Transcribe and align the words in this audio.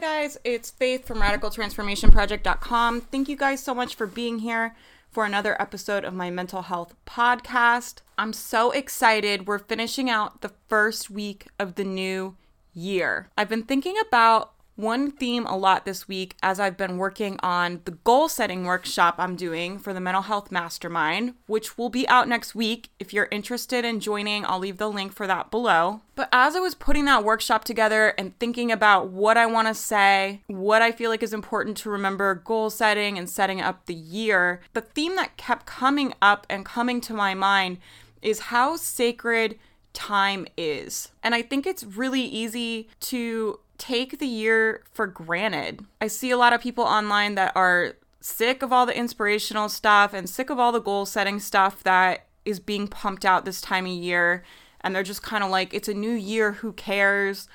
guys, 0.00 0.38
it's 0.44 0.70
Faith 0.70 1.06
from 1.06 1.20
RadicalTransformationProject.com. 1.20 3.02
Thank 3.02 3.28
you 3.28 3.36
guys 3.36 3.62
so 3.62 3.74
much 3.74 3.94
for 3.94 4.06
being 4.06 4.38
here 4.38 4.74
for 5.10 5.26
another 5.26 5.60
episode 5.60 6.04
of 6.04 6.14
my 6.14 6.30
mental 6.30 6.62
health 6.62 6.94
podcast. 7.06 7.96
I'm 8.16 8.32
so 8.32 8.70
excited. 8.70 9.46
We're 9.46 9.58
finishing 9.58 10.08
out 10.08 10.40
the 10.40 10.52
first 10.68 11.10
week 11.10 11.48
of 11.58 11.74
the 11.74 11.84
new 11.84 12.36
year. 12.72 13.28
I've 13.36 13.50
been 13.50 13.64
thinking 13.64 13.96
about 14.00 14.54
one 14.80 15.10
theme 15.10 15.46
a 15.46 15.56
lot 15.56 15.84
this 15.84 16.08
week 16.08 16.36
as 16.42 16.58
I've 16.58 16.76
been 16.76 16.96
working 16.96 17.38
on 17.42 17.80
the 17.84 17.92
goal 17.92 18.28
setting 18.28 18.64
workshop 18.64 19.16
I'm 19.18 19.36
doing 19.36 19.78
for 19.78 19.92
the 19.92 20.00
Mental 20.00 20.22
Health 20.22 20.50
Mastermind, 20.50 21.34
which 21.46 21.76
will 21.76 21.90
be 21.90 22.08
out 22.08 22.28
next 22.28 22.54
week. 22.54 22.88
If 22.98 23.12
you're 23.12 23.28
interested 23.30 23.84
in 23.84 24.00
joining, 24.00 24.44
I'll 24.46 24.58
leave 24.58 24.78
the 24.78 24.90
link 24.90 25.12
for 25.12 25.26
that 25.26 25.50
below. 25.50 26.00
But 26.14 26.28
as 26.32 26.56
I 26.56 26.60
was 26.60 26.74
putting 26.74 27.04
that 27.06 27.24
workshop 27.24 27.64
together 27.64 28.14
and 28.18 28.38
thinking 28.38 28.72
about 28.72 29.08
what 29.08 29.36
I 29.36 29.46
want 29.46 29.68
to 29.68 29.74
say, 29.74 30.42
what 30.46 30.82
I 30.82 30.92
feel 30.92 31.10
like 31.10 31.22
is 31.22 31.32
important 31.32 31.76
to 31.78 31.90
remember 31.90 32.34
goal 32.34 32.70
setting 32.70 33.18
and 33.18 33.28
setting 33.28 33.60
up 33.60 33.86
the 33.86 33.94
year, 33.94 34.60
the 34.72 34.80
theme 34.80 35.16
that 35.16 35.36
kept 35.36 35.66
coming 35.66 36.14
up 36.20 36.46
and 36.50 36.64
coming 36.64 37.00
to 37.02 37.14
my 37.14 37.34
mind 37.34 37.78
is 38.22 38.40
how 38.40 38.76
sacred 38.76 39.58
time 39.92 40.46
is. 40.56 41.10
And 41.22 41.34
I 41.34 41.42
think 41.42 41.66
it's 41.66 41.84
really 41.84 42.22
easy 42.22 42.88
to 43.00 43.58
take 43.80 44.18
the 44.18 44.26
year 44.26 44.84
for 44.92 45.06
granted. 45.06 45.84
I 46.00 46.06
see 46.06 46.30
a 46.30 46.36
lot 46.36 46.52
of 46.52 46.60
people 46.60 46.84
online 46.84 47.34
that 47.36 47.52
are 47.56 47.94
sick 48.20 48.62
of 48.62 48.72
all 48.72 48.84
the 48.84 48.96
inspirational 48.96 49.70
stuff 49.70 50.12
and 50.12 50.28
sick 50.28 50.50
of 50.50 50.58
all 50.58 50.70
the 50.70 50.80
goal 50.80 51.06
setting 51.06 51.40
stuff 51.40 51.82
that 51.82 52.26
is 52.44 52.60
being 52.60 52.86
pumped 52.86 53.24
out 53.24 53.44
this 53.44 53.60
time 53.60 53.86
of 53.86 53.92
year. 53.92 54.44
And 54.82 54.94
they're 54.94 55.02
just 55.02 55.22
kind 55.22 55.42
of 55.42 55.50
like, 55.50 55.72
it's 55.72 55.88
a 55.88 55.94
new 55.94 56.12
year, 56.12 56.52
who 56.52 56.72
cares? 56.74 57.48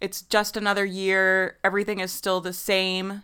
It's 0.00 0.22
just 0.22 0.56
another 0.56 0.84
year, 0.84 1.58
everything 1.64 1.98
is 1.98 2.12
still 2.12 2.40
the 2.40 2.52
same. 2.52 3.22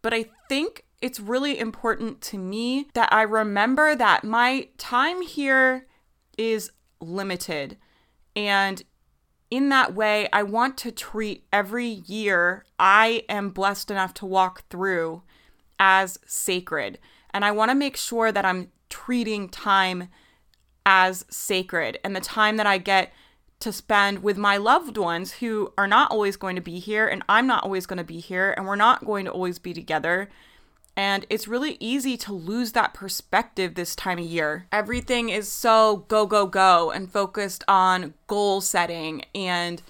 But 0.00 0.14
I 0.14 0.26
think 0.48 0.84
it's 1.02 1.20
really 1.20 1.58
important 1.58 2.22
to 2.22 2.38
me 2.38 2.88
that 2.94 3.12
I 3.12 3.22
remember 3.22 3.94
that 3.94 4.24
my 4.24 4.68
time 4.78 5.22
here 5.22 5.86
is 6.38 6.70
limited. 7.00 7.76
And 8.34 8.82
in 9.54 9.68
that 9.68 9.94
way, 9.94 10.28
I 10.32 10.42
want 10.42 10.76
to 10.78 10.90
treat 10.90 11.44
every 11.52 11.86
year 11.86 12.64
I 12.76 13.22
am 13.28 13.50
blessed 13.50 13.88
enough 13.88 14.12
to 14.14 14.26
walk 14.26 14.68
through 14.68 15.22
as 15.78 16.18
sacred. 16.26 16.98
And 17.32 17.44
I 17.44 17.52
want 17.52 17.70
to 17.70 17.76
make 17.76 17.96
sure 17.96 18.32
that 18.32 18.44
I'm 18.44 18.72
treating 18.90 19.48
time 19.48 20.08
as 20.84 21.24
sacred 21.30 22.00
and 22.02 22.16
the 22.16 22.20
time 22.20 22.56
that 22.56 22.66
I 22.66 22.78
get 22.78 23.12
to 23.60 23.72
spend 23.72 24.24
with 24.24 24.36
my 24.36 24.56
loved 24.56 24.98
ones 24.98 25.34
who 25.34 25.72
are 25.78 25.86
not 25.86 26.10
always 26.10 26.36
going 26.36 26.56
to 26.56 26.60
be 26.60 26.80
here 26.80 27.06
and 27.06 27.22
I'm 27.28 27.46
not 27.46 27.62
always 27.62 27.86
going 27.86 27.98
to 27.98 28.04
be 28.04 28.18
here 28.18 28.52
and 28.56 28.66
we're 28.66 28.74
not 28.74 29.04
going 29.04 29.24
to 29.24 29.30
always 29.30 29.60
be 29.60 29.72
together 29.72 30.30
and 30.96 31.26
it's 31.28 31.48
really 31.48 31.76
easy 31.80 32.16
to 32.18 32.32
lose 32.32 32.72
that 32.72 32.94
perspective 32.94 33.74
this 33.74 33.96
time 33.96 34.18
of 34.18 34.24
year. 34.24 34.66
Everything 34.70 35.28
is 35.28 35.50
so 35.50 36.04
go, 36.08 36.26
go, 36.26 36.46
go 36.46 36.90
and 36.90 37.10
focused 37.10 37.64
on 37.66 38.14
goal 38.26 38.60
setting 38.60 39.24
and 39.34 39.82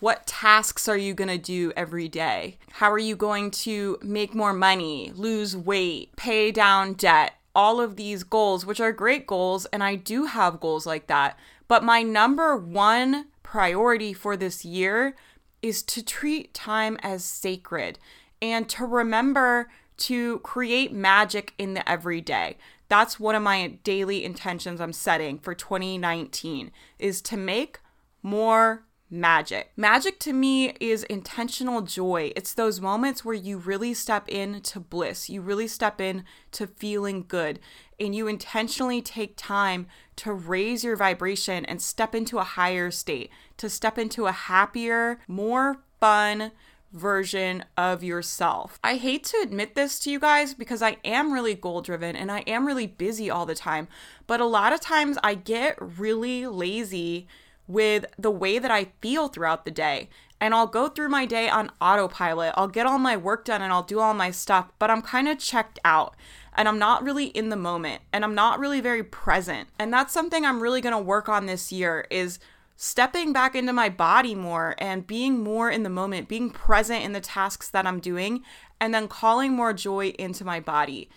what 0.00 0.26
tasks 0.26 0.88
are 0.88 0.96
you 0.96 1.12
going 1.12 1.28
to 1.28 1.36
do 1.36 1.72
every 1.76 2.08
day? 2.08 2.56
How 2.72 2.90
are 2.90 2.98
you 2.98 3.14
going 3.14 3.50
to 3.50 3.98
make 4.02 4.34
more 4.34 4.54
money, 4.54 5.12
lose 5.14 5.54
weight, 5.54 6.16
pay 6.16 6.50
down 6.50 6.94
debt? 6.94 7.34
All 7.54 7.80
of 7.80 7.96
these 7.96 8.22
goals, 8.22 8.64
which 8.64 8.80
are 8.80 8.92
great 8.92 9.26
goals, 9.26 9.66
and 9.66 9.84
I 9.84 9.96
do 9.96 10.24
have 10.24 10.60
goals 10.60 10.86
like 10.86 11.06
that. 11.08 11.38
But 11.68 11.84
my 11.84 12.02
number 12.02 12.56
one 12.56 13.26
priority 13.42 14.14
for 14.14 14.36
this 14.36 14.64
year 14.64 15.14
is 15.60 15.82
to 15.82 16.02
treat 16.02 16.54
time 16.54 16.96
as 17.02 17.22
sacred 17.22 17.98
and 18.40 18.68
to 18.70 18.86
remember 18.86 19.68
to 20.00 20.38
create 20.40 20.92
magic 20.92 21.54
in 21.58 21.74
the 21.74 21.88
everyday. 21.88 22.56
That's 22.88 23.20
one 23.20 23.34
of 23.34 23.42
my 23.42 23.78
daily 23.84 24.24
intentions 24.24 24.80
I'm 24.80 24.92
setting 24.92 25.38
for 25.38 25.54
2019 25.54 26.72
is 26.98 27.22
to 27.22 27.36
make 27.36 27.80
more 28.22 28.84
magic. 29.10 29.72
Magic 29.76 30.18
to 30.20 30.32
me 30.32 30.72
is 30.80 31.02
intentional 31.04 31.82
joy. 31.82 32.32
It's 32.36 32.54
those 32.54 32.80
moments 32.80 33.24
where 33.24 33.34
you 33.34 33.58
really 33.58 33.92
step 33.92 34.28
into 34.28 34.80
bliss. 34.80 35.28
You 35.28 35.40
really 35.40 35.66
step 35.66 36.00
in 36.00 36.24
to 36.52 36.66
feeling 36.66 37.24
good 37.26 37.58
and 37.98 38.14
you 38.14 38.28
intentionally 38.28 39.02
take 39.02 39.34
time 39.36 39.86
to 40.16 40.32
raise 40.32 40.84
your 40.84 40.96
vibration 40.96 41.64
and 41.66 41.82
step 41.82 42.14
into 42.14 42.38
a 42.38 42.44
higher 42.44 42.90
state, 42.90 43.30
to 43.58 43.68
step 43.68 43.98
into 43.98 44.26
a 44.26 44.32
happier, 44.32 45.20
more 45.28 45.82
fun, 46.00 46.52
version 46.92 47.64
of 47.76 48.02
yourself. 48.02 48.78
I 48.82 48.96
hate 48.96 49.24
to 49.24 49.40
admit 49.42 49.74
this 49.74 49.98
to 50.00 50.10
you 50.10 50.18
guys 50.18 50.54
because 50.54 50.82
I 50.82 50.96
am 51.04 51.32
really 51.32 51.54
goal 51.54 51.82
driven 51.82 52.16
and 52.16 52.30
I 52.30 52.40
am 52.40 52.66
really 52.66 52.86
busy 52.86 53.30
all 53.30 53.46
the 53.46 53.54
time, 53.54 53.88
but 54.26 54.40
a 54.40 54.46
lot 54.46 54.72
of 54.72 54.80
times 54.80 55.18
I 55.22 55.34
get 55.34 55.76
really 55.80 56.46
lazy 56.46 57.28
with 57.66 58.04
the 58.18 58.30
way 58.30 58.58
that 58.58 58.70
I 58.70 58.92
feel 59.00 59.28
throughout 59.28 59.64
the 59.64 59.70
day. 59.70 60.08
And 60.40 60.54
I'll 60.54 60.66
go 60.66 60.88
through 60.88 61.10
my 61.10 61.26
day 61.26 61.48
on 61.48 61.70
autopilot. 61.80 62.54
I'll 62.56 62.66
get 62.66 62.86
all 62.86 62.98
my 62.98 63.16
work 63.16 63.44
done 63.44 63.60
and 63.62 63.72
I'll 63.72 63.82
do 63.82 64.00
all 64.00 64.14
my 64.14 64.30
stuff, 64.30 64.72
but 64.78 64.90
I'm 64.90 65.02
kind 65.02 65.28
of 65.28 65.38
checked 65.38 65.78
out 65.84 66.16
and 66.54 66.66
I'm 66.66 66.78
not 66.78 67.04
really 67.04 67.26
in 67.26 67.50
the 67.50 67.56
moment 67.56 68.02
and 68.12 68.24
I'm 68.24 68.34
not 68.34 68.58
really 68.58 68.80
very 68.80 69.04
present. 69.04 69.68
And 69.78 69.92
that's 69.92 70.12
something 70.12 70.44
I'm 70.44 70.60
really 70.60 70.80
going 70.80 70.94
to 70.94 70.98
work 70.98 71.28
on 71.28 71.46
this 71.46 71.70
year 71.70 72.06
is 72.10 72.38
stepping 72.82 73.30
back 73.30 73.54
into 73.54 73.74
my 73.74 73.90
body 73.90 74.34
more 74.34 74.74
and 74.78 75.06
being 75.06 75.44
more 75.44 75.70
in 75.70 75.82
the 75.82 75.90
moment, 75.90 76.28
being 76.28 76.48
present 76.48 77.04
in 77.04 77.12
the 77.12 77.20
tasks 77.20 77.68
that 77.68 77.86
I'm 77.86 78.00
doing, 78.00 78.42
and 78.80 78.94
then 78.94 79.06
calling 79.06 79.52
more 79.52 79.74
joy 79.74 80.14
into 80.18 80.46
my 80.46 80.60
body. 80.60 81.10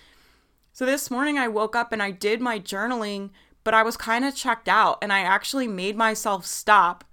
So 0.74 0.86
this 0.86 1.10
morning 1.10 1.38
I 1.38 1.48
woke 1.48 1.74
up 1.74 1.94
and 1.94 2.04
I 2.04 2.12
did 2.12 2.42
my 2.42 2.60
journaling, 2.60 3.30
but 3.64 3.74
I 3.74 3.82
was 3.82 3.96
kind 3.96 4.26
of 4.26 4.36
checked 4.36 4.68
out 4.68 4.98
and 5.02 5.14
I 5.14 5.22
actually 5.22 5.70
made 5.70 5.96
myself 5.96 6.46
stop 6.46 7.06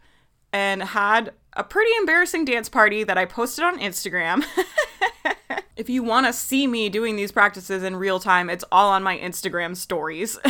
and 0.53 0.82
had 0.82 1.32
a 1.53 1.62
pretty 1.62 1.93
embarrassing 2.00 2.44
dance 2.44 2.69
party 2.69 3.05
that 3.05 3.17
I 3.17 3.27
posted 3.27 3.65
on 3.65 3.78
Instagram. 3.78 4.44
if 5.77 5.88
you 5.88 6.03
want 6.03 6.27
to 6.27 6.32
see 6.32 6.67
me 6.67 6.88
doing 6.88 7.15
these 7.15 7.31
practices 7.31 7.84
in 7.84 7.94
real 7.94 8.19
time, 8.19 8.50
it's 8.50 8.65
all 8.72 8.91
on 8.91 9.05
my 9.05 9.17
Instagram 9.17 9.77
stories. 9.77 10.41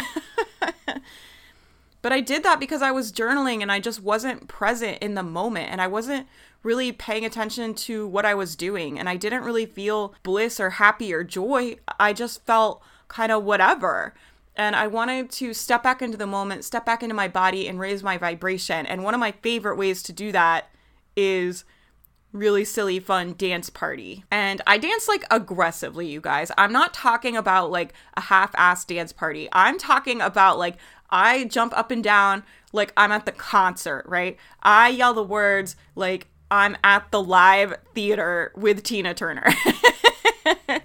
But 2.02 2.12
I 2.12 2.20
did 2.20 2.42
that 2.44 2.60
because 2.60 2.82
I 2.82 2.90
was 2.90 3.12
journaling 3.12 3.60
and 3.60 3.70
I 3.70 3.78
just 3.78 4.02
wasn't 4.02 4.48
present 4.48 4.98
in 5.02 5.14
the 5.14 5.22
moment 5.22 5.70
and 5.70 5.80
I 5.80 5.86
wasn't 5.86 6.26
really 6.62 6.92
paying 6.92 7.24
attention 7.24 7.74
to 7.74 8.06
what 8.06 8.24
I 8.24 8.34
was 8.34 8.56
doing 8.56 8.98
and 8.98 9.08
I 9.08 9.16
didn't 9.16 9.44
really 9.44 9.66
feel 9.66 10.14
bliss 10.22 10.60
or 10.60 10.70
happy 10.70 11.12
or 11.12 11.24
joy. 11.24 11.76
I 11.98 12.12
just 12.12 12.44
felt 12.46 12.82
kind 13.08 13.30
of 13.32 13.44
whatever. 13.44 14.14
And 14.56 14.76
I 14.76 14.86
wanted 14.86 15.30
to 15.32 15.54
step 15.54 15.82
back 15.82 16.02
into 16.02 16.16
the 16.16 16.26
moment, 16.26 16.64
step 16.64 16.84
back 16.84 17.02
into 17.02 17.14
my 17.14 17.28
body 17.28 17.68
and 17.68 17.78
raise 17.78 18.02
my 18.02 18.18
vibration. 18.18 18.86
And 18.86 19.04
one 19.04 19.14
of 19.14 19.20
my 19.20 19.32
favorite 19.32 19.76
ways 19.76 20.02
to 20.04 20.12
do 20.12 20.32
that 20.32 20.70
is 21.16 21.64
really 22.32 22.64
silly 22.64 23.00
fun 23.00 23.34
dance 23.36 23.70
party. 23.70 24.24
And 24.30 24.60
I 24.66 24.78
dance 24.78 25.08
like 25.08 25.24
aggressively, 25.30 26.06
you 26.06 26.20
guys. 26.20 26.50
I'm 26.56 26.72
not 26.72 26.94
talking 26.94 27.36
about 27.36 27.70
like 27.70 27.92
a 28.16 28.20
half-ass 28.22 28.84
dance 28.84 29.12
party. 29.12 29.48
I'm 29.52 29.78
talking 29.78 30.20
about 30.20 30.58
like 30.58 30.76
I 31.10 31.44
jump 31.44 31.76
up 31.76 31.90
and 31.90 32.04
down 32.04 32.44
like 32.72 32.92
I'm 32.96 33.12
at 33.12 33.26
the 33.26 33.32
concert, 33.32 34.04
right? 34.06 34.36
I 34.62 34.90
yell 34.90 35.14
the 35.14 35.24
words 35.24 35.76
like 35.96 36.28
I'm 36.50 36.76
at 36.84 37.10
the 37.10 37.22
live 37.22 37.74
theater 37.94 38.52
with 38.56 38.82
Tina 38.82 39.14
Turner. 39.14 39.46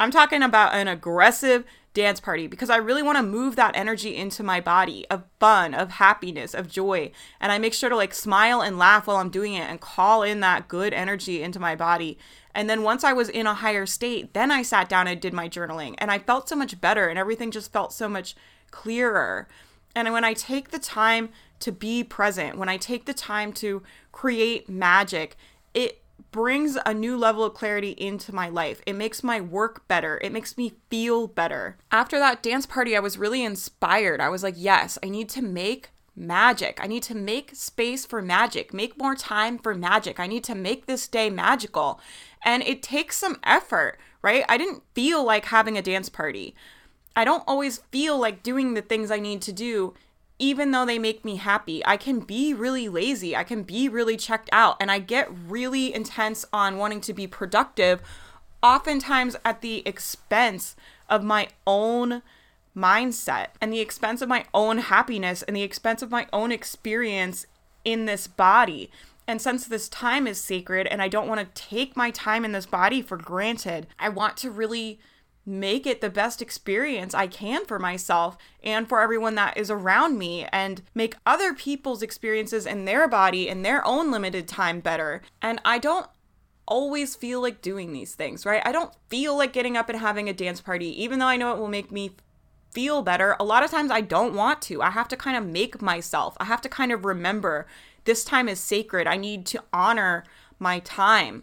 I'm 0.00 0.10
talking 0.10 0.42
about 0.42 0.74
an 0.74 0.88
aggressive 0.88 1.64
dance 1.94 2.20
party 2.20 2.46
because 2.46 2.70
I 2.70 2.76
really 2.76 3.02
want 3.02 3.18
to 3.18 3.22
move 3.22 3.56
that 3.56 3.76
energy 3.76 4.16
into 4.16 4.42
my 4.42 4.60
body 4.60 5.06
of 5.10 5.24
fun, 5.38 5.74
of 5.74 5.92
happiness, 5.92 6.54
of 6.54 6.68
joy. 6.68 7.10
And 7.40 7.52
I 7.52 7.58
make 7.58 7.74
sure 7.74 7.90
to 7.90 7.96
like 7.96 8.14
smile 8.14 8.62
and 8.62 8.78
laugh 8.78 9.06
while 9.06 9.18
I'm 9.18 9.30
doing 9.30 9.54
it 9.54 9.68
and 9.68 9.80
call 9.80 10.22
in 10.22 10.40
that 10.40 10.68
good 10.68 10.94
energy 10.94 11.42
into 11.42 11.60
my 11.60 11.76
body. 11.76 12.18
And 12.54 12.68
then 12.68 12.82
once 12.82 13.04
I 13.04 13.12
was 13.12 13.28
in 13.28 13.46
a 13.46 13.54
higher 13.54 13.86
state, 13.86 14.32
then 14.34 14.50
I 14.50 14.62
sat 14.62 14.88
down 14.88 15.06
and 15.06 15.20
did 15.20 15.32
my 15.34 15.48
journaling 15.48 15.94
and 15.98 16.10
I 16.10 16.18
felt 16.18 16.48
so 16.48 16.56
much 16.56 16.80
better 16.80 17.08
and 17.08 17.18
everything 17.18 17.50
just 17.50 17.72
felt 17.72 17.92
so 17.92 18.08
much 18.08 18.34
clearer. 18.70 19.48
And 19.94 20.12
when 20.12 20.24
I 20.24 20.32
take 20.32 20.70
the 20.70 20.78
time 20.78 21.28
to 21.60 21.72
be 21.72 22.02
present, 22.02 22.58
when 22.58 22.68
I 22.68 22.76
take 22.76 23.04
the 23.04 23.14
time 23.14 23.52
to 23.54 23.82
create 24.10 24.68
magic, 24.68 25.36
it 25.74 26.01
brings 26.32 26.76
a 26.84 26.92
new 26.92 27.16
level 27.16 27.44
of 27.44 27.54
clarity 27.54 27.90
into 27.90 28.34
my 28.34 28.48
life. 28.48 28.82
It 28.86 28.94
makes 28.94 29.22
my 29.22 29.40
work 29.40 29.86
better. 29.86 30.18
It 30.24 30.32
makes 30.32 30.56
me 30.56 30.72
feel 30.90 31.28
better. 31.28 31.76
After 31.92 32.18
that 32.18 32.42
dance 32.42 32.66
party, 32.66 32.96
I 32.96 33.00
was 33.00 33.18
really 33.18 33.44
inspired. 33.44 34.20
I 34.20 34.28
was 34.30 34.42
like, 34.42 34.54
yes, 34.56 34.98
I 35.02 35.08
need 35.08 35.28
to 35.30 35.42
make 35.42 35.90
magic. 36.16 36.78
I 36.82 36.86
need 36.86 37.02
to 37.04 37.14
make 37.14 37.54
space 37.54 38.04
for 38.04 38.20
magic, 38.20 38.74
make 38.74 38.98
more 38.98 39.14
time 39.14 39.58
for 39.58 39.74
magic. 39.74 40.18
I 40.18 40.26
need 40.26 40.44
to 40.44 40.54
make 40.54 40.86
this 40.86 41.06
day 41.08 41.30
magical. 41.30 42.00
And 42.44 42.62
it 42.62 42.82
takes 42.82 43.16
some 43.16 43.38
effort, 43.44 43.98
right? 44.20 44.44
I 44.48 44.58
didn't 44.58 44.82
feel 44.94 45.24
like 45.24 45.46
having 45.46 45.78
a 45.78 45.82
dance 45.82 46.08
party. 46.08 46.54
I 47.14 47.24
don't 47.24 47.44
always 47.46 47.78
feel 47.90 48.18
like 48.18 48.42
doing 48.42 48.74
the 48.74 48.82
things 48.82 49.10
I 49.10 49.18
need 49.18 49.42
to 49.42 49.52
do 49.52 49.94
even 50.42 50.72
though 50.72 50.84
they 50.84 50.98
make 50.98 51.24
me 51.24 51.36
happy. 51.36 51.86
I 51.86 51.96
can 51.96 52.18
be 52.18 52.52
really 52.52 52.88
lazy. 52.88 53.36
I 53.36 53.44
can 53.44 53.62
be 53.62 53.88
really 53.88 54.16
checked 54.16 54.50
out. 54.50 54.76
And 54.80 54.90
I 54.90 54.98
get 54.98 55.30
really 55.32 55.94
intense 55.94 56.44
on 56.52 56.78
wanting 56.78 57.00
to 57.02 57.14
be 57.14 57.28
productive, 57.28 58.02
oftentimes 58.60 59.36
at 59.44 59.60
the 59.60 59.86
expense 59.86 60.74
of 61.08 61.22
my 61.22 61.46
own 61.64 62.22
mindset 62.76 63.50
and 63.60 63.72
the 63.72 63.78
expense 63.78 64.20
of 64.20 64.28
my 64.28 64.44
own 64.52 64.78
happiness 64.78 65.44
and 65.44 65.54
the 65.54 65.62
expense 65.62 66.02
of 66.02 66.10
my 66.10 66.26
own 66.32 66.50
experience 66.50 67.46
in 67.84 68.06
this 68.06 68.26
body. 68.26 68.90
And 69.28 69.40
since 69.40 69.64
this 69.64 69.88
time 69.88 70.26
is 70.26 70.40
sacred 70.40 70.88
and 70.88 71.00
I 71.00 71.06
don't 71.06 71.28
want 71.28 71.38
to 71.40 71.62
take 71.62 71.96
my 71.96 72.10
time 72.10 72.44
in 72.44 72.50
this 72.50 72.66
body 72.66 73.00
for 73.00 73.16
granted, 73.16 73.86
I 73.96 74.08
want 74.08 74.36
to 74.38 74.50
really 74.50 74.98
make 75.44 75.86
it 75.86 76.00
the 76.00 76.10
best 76.10 76.40
experience 76.40 77.14
I 77.14 77.26
can 77.26 77.64
for 77.64 77.78
myself 77.78 78.36
and 78.62 78.88
for 78.88 79.00
everyone 79.00 79.34
that 79.34 79.56
is 79.56 79.70
around 79.70 80.18
me 80.18 80.46
and 80.52 80.82
make 80.94 81.16
other 81.26 81.52
people's 81.52 82.02
experiences 82.02 82.64
in 82.64 82.84
their 82.84 83.08
body 83.08 83.48
in 83.48 83.62
their 83.62 83.84
own 83.86 84.10
limited 84.10 84.46
time 84.46 84.80
better. 84.80 85.20
And 85.40 85.60
I 85.64 85.78
don't 85.78 86.06
always 86.66 87.16
feel 87.16 87.42
like 87.42 87.60
doing 87.60 87.92
these 87.92 88.14
things, 88.14 88.46
right? 88.46 88.62
I 88.64 88.72
don't 88.72 88.94
feel 89.08 89.36
like 89.36 89.52
getting 89.52 89.76
up 89.76 89.88
and 89.88 89.98
having 89.98 90.28
a 90.28 90.32
dance 90.32 90.60
party, 90.60 91.02
even 91.02 91.18
though 91.18 91.26
I 91.26 91.36
know 91.36 91.52
it 91.52 91.58
will 91.58 91.68
make 91.68 91.90
me 91.90 92.12
feel 92.70 93.02
better. 93.02 93.36
A 93.38 93.44
lot 93.44 93.64
of 93.64 93.70
times 93.70 93.90
I 93.90 94.00
don't 94.00 94.34
want 94.34 94.62
to. 94.62 94.80
I 94.80 94.90
have 94.90 95.08
to 95.08 95.16
kind 95.16 95.36
of 95.36 95.44
make 95.44 95.82
myself, 95.82 96.36
I 96.38 96.44
have 96.44 96.60
to 96.62 96.68
kind 96.68 96.92
of 96.92 97.04
remember 97.04 97.66
this 98.04 98.24
time 98.24 98.48
is 98.48 98.60
sacred. 98.60 99.06
I 99.06 99.16
need 99.16 99.44
to 99.46 99.62
honor 99.72 100.24
my 100.58 100.78
time. 100.80 101.42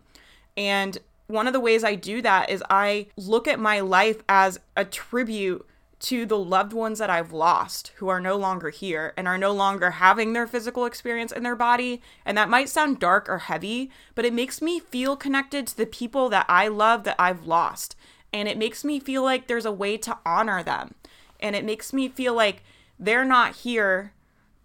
And 0.58 0.98
one 1.30 1.46
of 1.46 1.54
the 1.54 1.60
ways 1.60 1.84
I 1.84 1.94
do 1.94 2.24
that 2.24 2.50
is 2.50 2.64
I 2.72 3.08
look 3.16 3.48
at 3.48 3.60
my 3.60 3.82
life 3.82 4.24
as 4.28 4.60
a 4.76 4.84
tribute 4.84 5.66
to 6.00 6.26
the 6.26 6.38
loved 6.38 6.74
ones 6.74 6.98
that 6.98 7.12
I've 7.12 7.32
lost 7.32 7.92
who 7.98 8.08
are 8.08 8.20
no 8.20 8.36
longer 8.36 8.72
here 8.72 9.14
and 9.16 9.28
are 9.28 9.38
no 9.38 9.52
longer 9.52 9.92
having 9.92 10.34
their 10.34 10.48
physical 10.48 10.86
experience 10.86 11.32
in 11.32 11.44
their 11.44 11.56
body. 11.56 12.02
And 12.26 12.36
that 12.38 12.50
might 12.50 12.68
sound 12.68 13.00
dark 13.00 13.30
or 13.30 13.40
heavy, 13.40 13.92
but 14.16 14.26
it 14.26 14.34
makes 14.34 14.60
me 14.60 14.80
feel 14.80 15.16
connected 15.16 15.68
to 15.68 15.78
the 15.78 15.86
people 15.86 16.30
that 16.30 16.48
I 16.50 16.68
love 16.68 17.04
that 17.04 17.18
I've 17.20 17.46
lost. 17.46 17.96
And 18.34 18.48
it 18.48 18.58
makes 18.58 18.84
me 18.84 19.00
feel 19.00 19.24
like 19.24 19.48
there's 19.48 19.66
a 19.66 19.72
way 19.72 19.98
to 19.98 20.18
honor 20.26 20.64
them. 20.64 20.96
And 21.40 21.56
it 21.56 21.66
makes 21.66 21.94
me 21.94 22.08
feel 22.08 22.34
like 22.34 22.64
they're 22.98 23.26
not 23.26 23.58
here 23.58 24.14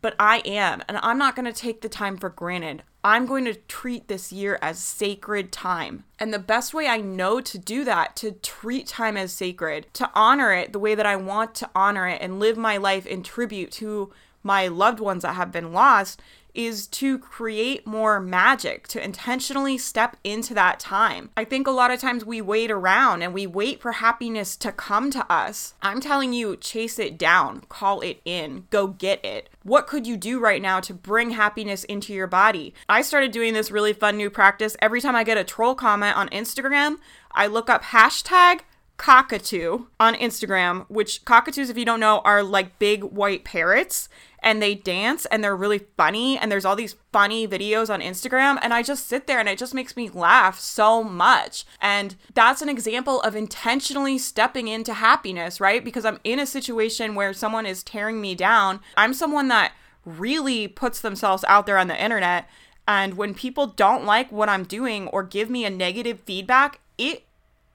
but 0.04 0.14
I 0.18 0.42
am, 0.44 0.82
and 0.86 0.98
I'm 0.98 1.16
not 1.16 1.34
going 1.34 1.50
to 1.50 1.58
take 1.58 1.80
the 1.80 1.88
time 1.88 2.18
for 2.18 2.28
granted. 2.28 2.82
I'm 3.02 3.24
going 3.24 3.46
to 3.46 3.54
treat 3.54 4.06
this 4.06 4.30
year 4.30 4.58
as 4.60 4.78
sacred 4.78 5.50
time. 5.50 6.04
And 6.18 6.30
the 6.30 6.38
best 6.38 6.74
way 6.74 6.88
I 6.88 6.98
know 6.98 7.40
to 7.40 7.56
do 7.56 7.86
that, 7.86 8.14
to 8.16 8.32
treat 8.32 8.86
time 8.86 9.16
as 9.16 9.32
sacred, 9.32 9.86
to 9.94 10.10
honor 10.14 10.52
it 10.52 10.74
the 10.74 10.78
way 10.78 10.94
that 10.94 11.06
I 11.06 11.16
want 11.16 11.54
to 11.54 11.70
honor 11.74 12.06
it 12.06 12.20
and 12.20 12.38
live 12.38 12.58
my 12.58 12.76
life 12.76 13.06
in 13.06 13.22
tribute 13.22 13.70
to 13.72 14.12
my 14.42 14.68
loved 14.68 15.00
ones 15.00 15.22
that 15.22 15.36
have 15.36 15.50
been 15.50 15.72
lost, 15.72 16.20
is 16.54 16.86
to 16.86 17.18
create 17.18 17.86
more 17.86 18.20
magic, 18.20 18.86
to 18.88 19.02
intentionally 19.02 19.76
step 19.76 20.16
into 20.24 20.54
that 20.54 20.78
time. 20.80 21.30
I 21.36 21.44
think 21.44 21.66
a 21.66 21.72
lot 21.72 21.90
of 21.90 22.00
times 22.00 22.24
we 22.24 22.40
wait 22.40 22.70
around 22.70 23.22
and 23.22 23.34
we 23.34 23.46
wait 23.46 23.80
for 23.80 23.92
happiness 23.92 24.56
to 24.58 24.72
come 24.72 25.10
to 25.10 25.30
us. 25.30 25.74
I'm 25.82 26.00
telling 26.00 26.32
you, 26.32 26.56
chase 26.56 26.98
it 26.98 27.18
down, 27.18 27.62
call 27.68 28.00
it 28.00 28.20
in, 28.24 28.66
go 28.70 28.86
get 28.86 29.24
it. 29.24 29.50
What 29.62 29.86
could 29.86 30.06
you 30.06 30.16
do 30.16 30.40
right 30.40 30.62
now 30.62 30.80
to 30.80 30.94
bring 30.94 31.30
happiness 31.30 31.84
into 31.84 32.12
your 32.12 32.26
body? 32.26 32.74
I 32.88 33.02
started 33.02 33.32
doing 33.32 33.54
this 33.54 33.70
really 33.70 33.92
fun 33.92 34.16
new 34.16 34.30
practice. 34.30 34.76
Every 34.80 35.00
time 35.00 35.16
I 35.16 35.24
get 35.24 35.38
a 35.38 35.44
troll 35.44 35.74
comment 35.74 36.16
on 36.16 36.28
Instagram, 36.28 36.96
I 37.32 37.46
look 37.46 37.68
up 37.68 37.82
hashtag 37.82 38.60
cockatoo 38.96 39.87
on 39.99 40.14
Instagram, 40.14 40.87
which 40.88 41.25
cockatoos, 41.25 41.70
if 41.70 41.76
you 41.76 41.85
don't 41.85 42.00
know, 42.00 42.20
are 42.25 42.43
like 42.43 42.79
big 42.79 43.02
white 43.02 43.44
parrots 43.44 44.08
and 44.41 44.62
they 44.62 44.75
dance 44.75 45.26
and 45.26 45.43
they're 45.43 45.56
really 45.56 45.81
funny. 45.96 46.38
And 46.38 46.52
there's 46.52 46.64
all 46.64 46.76
these 46.76 46.96
funny 47.12 47.49
videos 47.49 47.93
on 47.93 48.00
Instagram. 48.00 48.58
And 48.62 48.73
I 48.73 48.82
just 48.82 49.06
sit 49.08 49.26
there 49.26 49.41
and 49.41 49.49
it 49.49 49.58
just 49.58 49.75
makes 49.75 49.96
me 49.96 50.11
laugh 50.11 50.61
so 50.61 51.02
much. 51.02 51.64
And 51.81 52.14
that's 52.35 52.62
an 52.62 52.69
example 52.69 53.20
of 53.23 53.35
intentionally 53.35 54.19
stepping 54.19 54.69
into 54.69 54.94
happiness, 54.94 55.61
right? 55.61 55.85
Because 55.85 56.05
I'm 56.05 56.20
in 56.23 56.38
a 56.38 56.47
situation 56.47 57.14
where 57.14 57.32
someone 57.32 57.67
is 57.67 57.82
tearing 57.82 58.20
me 58.20 58.35
down. 58.35 58.81
I'm 58.97 59.14
someone 59.14 59.49
that 59.49 59.73
really 60.05 60.69
puts 60.69 61.00
themselves 61.00 61.44
out 61.49 61.67
there 61.67 61.79
on 61.79 61.88
the 61.88 62.02
internet. 62.02 62.49
And 62.87 63.17
when 63.17 63.35
people 63.35 63.67
don't 63.67 64.05
like 64.05 64.31
what 64.31 64.50
I'm 64.50 64.64
doing 64.64 65.08
or 65.08 65.23
give 65.23 65.49
me 65.49 65.64
a 65.64 65.70
negative 65.70 66.20
feedback, 66.20 66.81
it 66.99 67.25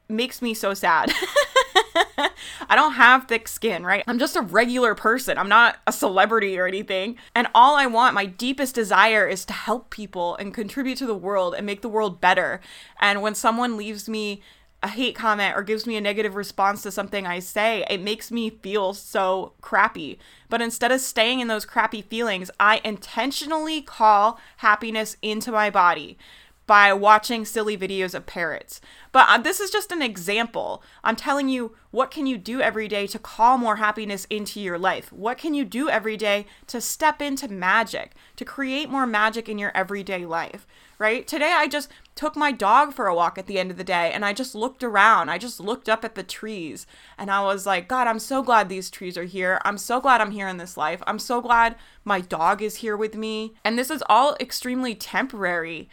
makes 0.10 0.42
me 0.42 0.54
so 0.54 0.74
sad. 0.74 1.12
I 2.70 2.76
don't 2.76 2.94
have 2.94 3.28
thick 3.28 3.48
skin, 3.48 3.84
right? 3.86 4.04
I'm 4.08 4.20
just 4.20 4.36
a 4.36 4.42
regular 4.42 4.96
person. 4.96 5.38
I'm 5.38 5.50
not 5.50 5.78
a 5.88 5.92
celebrity 5.92 6.58
or 6.60 6.68
anything. 6.68 7.18
And 7.34 7.48
all 7.56 7.76
I 7.76 7.88
want, 7.88 8.14
my 8.14 8.26
deepest 8.26 8.76
desire 8.76 9.28
is 9.28 9.46
to 9.46 9.54
help 9.54 9.90
people 9.90 10.36
and 10.36 10.54
contribute 10.54 10.98
to 11.00 11.06
the 11.06 11.16
world 11.16 11.56
and 11.56 11.66
make 11.66 11.82
the 11.82 11.90
world 11.90 12.22
better. 12.22 12.62
And 13.00 13.22
when 13.22 13.36
someone 13.36 13.78
leaves 13.78 14.10
me 14.10 14.42
a 14.82 14.88
hate 14.88 15.16
comment 15.16 15.58
or 15.58 15.62
gives 15.62 15.86
me 15.86 15.98
a 15.98 16.02
negative 16.02 16.36
response 16.36 16.82
to 16.84 16.92
something 16.92 17.28
I 17.28 17.40
say, 17.40 17.86
it 17.90 18.02
makes 18.02 18.32
me 18.32 18.50
feel 18.50 18.94
so 18.94 19.54
crappy. 19.62 20.20
But 20.48 20.62
instead 20.62 20.92
of 20.92 21.02
staying 21.02 21.42
in 21.42 21.48
those 21.48 21.66
crappy 21.66 22.02
feelings, 22.02 22.50
I 22.60 22.82
intentionally 22.84 23.82
call 23.82 24.40
happiness 24.58 25.18
into 25.22 25.52
my 25.52 25.70
body 25.70 26.18
by 26.70 26.94
watching 26.94 27.46
silly 27.46 27.76
videos 27.76 28.14
of 28.14 28.28
parrots. 28.28 28.80
But 29.12 29.26
uh, 29.28 29.40
this 29.40 29.60
is 29.60 29.72
just 29.72 29.92
an 29.92 30.04
example. 30.04 30.84
I'm 31.04 31.16
telling 31.16 31.50
you, 31.50 31.76
what 31.90 32.12
can 32.12 32.28
you 32.28 32.38
do 32.38 32.62
every 32.62 32.88
day 32.88 33.08
to 33.08 33.18
call 33.18 33.58
more 33.58 33.78
happiness 33.78 34.28
into 34.30 34.60
your 34.60 34.78
life? 34.78 35.12
What 35.12 35.40
can 35.40 35.56
you 35.56 35.66
do 35.66 35.90
every 35.90 36.16
day 36.16 36.46
to 36.68 36.80
step 36.80 37.24
into 37.24 37.48
magic, 37.48 38.14
to 38.36 38.46
create 38.46 38.88
more 38.88 39.08
magic 39.08 39.50
in 39.50 39.58
your 39.58 39.72
everyday 39.76 40.28
life? 40.28 40.68
Right? 41.00 41.26
Today, 41.26 41.54
I 41.56 41.68
just 41.68 41.90
took 42.14 42.36
my 42.36 42.52
dog 42.52 42.94
for 42.94 43.08
a 43.08 43.16
walk 43.16 43.40
at 43.40 43.48
the 43.48 43.58
end 43.58 43.72
of 43.72 43.78
the 43.78 43.84
day 43.84 44.12
and 44.12 44.24
I 44.24 44.34
just 44.34 44.54
looked 44.54 44.84
around. 44.84 45.30
I 45.30 45.40
just 45.40 45.60
looked 45.60 45.90
up 45.90 46.06
at 46.06 46.14
the 46.14 46.22
trees 46.22 46.86
and 47.18 47.32
I 47.32 47.42
was 47.42 47.66
like, 47.66 47.88
God, 47.88 48.06
I'm 48.06 48.20
so 48.20 48.44
glad 48.44 48.70
these 48.70 48.92
trees 48.92 49.18
are 49.18 49.24
here. 49.24 49.60
I'm 49.66 49.78
so 49.80 50.00
glad 50.02 50.22
I'm 50.22 50.32
here 50.32 50.50
in 50.50 50.58
this 50.58 50.78
life. 50.78 51.02
I'm 51.08 51.18
so 51.18 51.42
glad 51.42 51.78
my 52.04 52.20
dog 52.22 52.62
is 52.62 52.76
here 52.76 52.98
with 52.98 53.16
me. 53.16 53.54
And 53.64 53.80
this 53.80 53.90
is 53.90 54.04
all 54.08 54.36
extremely 54.40 54.94
temporary. 54.94 55.90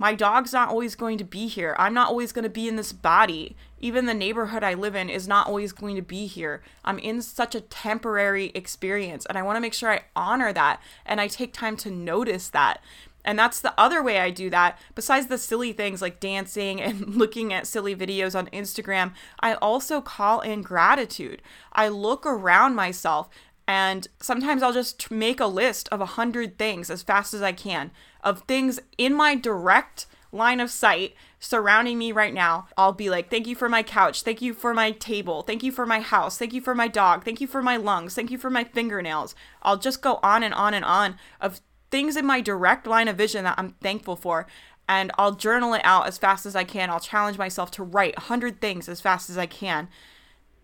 My 0.00 0.14
dog's 0.14 0.54
not 0.54 0.70
always 0.70 0.94
going 0.94 1.18
to 1.18 1.24
be 1.24 1.46
here. 1.46 1.76
I'm 1.78 1.92
not 1.92 2.08
always 2.08 2.32
going 2.32 2.44
to 2.44 2.48
be 2.48 2.66
in 2.66 2.76
this 2.76 2.90
body. 2.90 3.54
Even 3.80 4.06
the 4.06 4.14
neighborhood 4.14 4.64
I 4.64 4.72
live 4.72 4.94
in 4.94 5.10
is 5.10 5.28
not 5.28 5.46
always 5.46 5.72
going 5.72 5.94
to 5.96 6.00
be 6.00 6.26
here. 6.26 6.62
I'm 6.86 6.98
in 6.98 7.20
such 7.20 7.54
a 7.54 7.60
temporary 7.60 8.46
experience, 8.54 9.26
and 9.26 9.36
I 9.36 9.42
want 9.42 9.56
to 9.56 9.60
make 9.60 9.74
sure 9.74 9.92
I 9.92 10.04
honor 10.16 10.54
that 10.54 10.80
and 11.04 11.20
I 11.20 11.28
take 11.28 11.52
time 11.52 11.76
to 11.76 11.90
notice 11.90 12.48
that. 12.48 12.82
And 13.26 13.38
that's 13.38 13.60
the 13.60 13.78
other 13.78 14.02
way 14.02 14.20
I 14.20 14.30
do 14.30 14.48
that. 14.48 14.78
Besides 14.94 15.26
the 15.26 15.36
silly 15.36 15.74
things 15.74 16.00
like 16.00 16.18
dancing 16.18 16.80
and 16.80 17.16
looking 17.16 17.52
at 17.52 17.66
silly 17.66 17.94
videos 17.94 18.34
on 18.34 18.46
Instagram, 18.46 19.12
I 19.40 19.52
also 19.56 20.00
call 20.00 20.40
in 20.40 20.62
gratitude. 20.62 21.42
I 21.74 21.88
look 21.88 22.24
around 22.24 22.74
myself 22.74 23.28
and 23.68 24.08
sometimes 24.18 24.62
I'll 24.62 24.72
just 24.72 25.10
make 25.10 25.40
a 25.40 25.46
list 25.46 25.90
of 25.92 26.00
a 26.00 26.06
hundred 26.06 26.56
things 26.56 26.88
as 26.88 27.02
fast 27.02 27.34
as 27.34 27.42
I 27.42 27.52
can 27.52 27.90
of 28.22 28.42
things 28.42 28.80
in 28.98 29.14
my 29.14 29.34
direct 29.34 30.06
line 30.32 30.60
of 30.60 30.70
sight 30.70 31.14
surrounding 31.38 31.98
me 31.98 32.12
right 32.12 32.34
now. 32.34 32.68
I'll 32.76 32.92
be 32.92 33.10
like, 33.10 33.30
thank 33.30 33.46
you 33.46 33.56
for 33.56 33.68
my 33.68 33.82
couch. 33.82 34.22
Thank 34.22 34.42
you 34.42 34.54
for 34.54 34.74
my 34.74 34.92
table. 34.92 35.42
Thank 35.42 35.62
you 35.62 35.72
for 35.72 35.86
my 35.86 36.00
house. 36.00 36.36
Thank 36.36 36.52
you 36.52 36.60
for 36.60 36.74
my 36.74 36.86
dog. 36.86 37.24
Thank 37.24 37.40
you 37.40 37.46
for 37.46 37.62
my 37.62 37.76
lungs. 37.76 38.14
Thank 38.14 38.30
you 38.30 38.38
for 38.38 38.50
my 38.50 38.64
fingernails. 38.64 39.34
I'll 39.62 39.78
just 39.78 40.02
go 40.02 40.20
on 40.22 40.42
and 40.42 40.54
on 40.54 40.74
and 40.74 40.84
on 40.84 41.16
of 41.40 41.60
things 41.90 42.16
in 42.16 42.26
my 42.26 42.40
direct 42.40 42.86
line 42.86 43.08
of 43.08 43.16
vision 43.16 43.44
that 43.44 43.58
I'm 43.58 43.72
thankful 43.80 44.16
for. 44.16 44.46
And 44.88 45.10
I'll 45.16 45.34
journal 45.34 45.72
it 45.74 45.82
out 45.84 46.06
as 46.06 46.18
fast 46.18 46.46
as 46.46 46.54
I 46.54 46.64
can. 46.64 46.90
I'll 46.90 47.00
challenge 47.00 47.38
myself 47.38 47.70
to 47.72 47.82
write 47.82 48.16
100 48.16 48.60
things 48.60 48.88
as 48.88 49.00
fast 49.00 49.30
as 49.30 49.38
I 49.38 49.46
can. 49.46 49.88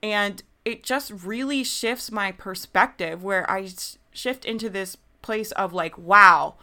And 0.03 0.43
it 0.65 0.83
just 0.83 1.13
really 1.25 1.65
shifts 1.65 2.11
my 2.11 2.33
perspective 2.33 3.23
where 3.23 3.49
I 3.51 3.69
shift 4.13 4.45
into 4.45 4.69
this 4.69 4.97
place 5.23 5.53
of 5.53 5.73
like, 5.73 5.97
wow, 5.97 6.57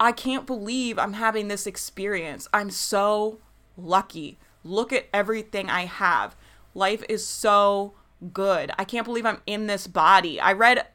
I 0.00 0.12
can't 0.12 0.46
believe 0.46 0.98
I'm 0.98 1.14
having 1.14 1.48
this 1.48 1.66
experience. 1.66 2.48
I'm 2.52 2.70
so 2.70 3.40
lucky. 3.76 4.38
Look 4.62 4.92
at 4.92 5.06
everything 5.12 5.68
I 5.68 5.86
have. 5.86 6.36
Life 6.74 7.02
is 7.08 7.26
so 7.26 7.94
good. 8.32 8.70
I 8.78 8.84
can't 8.84 9.04
believe 9.04 9.26
I'm 9.26 9.42
in 9.46 9.66
this 9.66 9.86
body. 9.86 10.40
I 10.40 10.52
read 10.52 10.86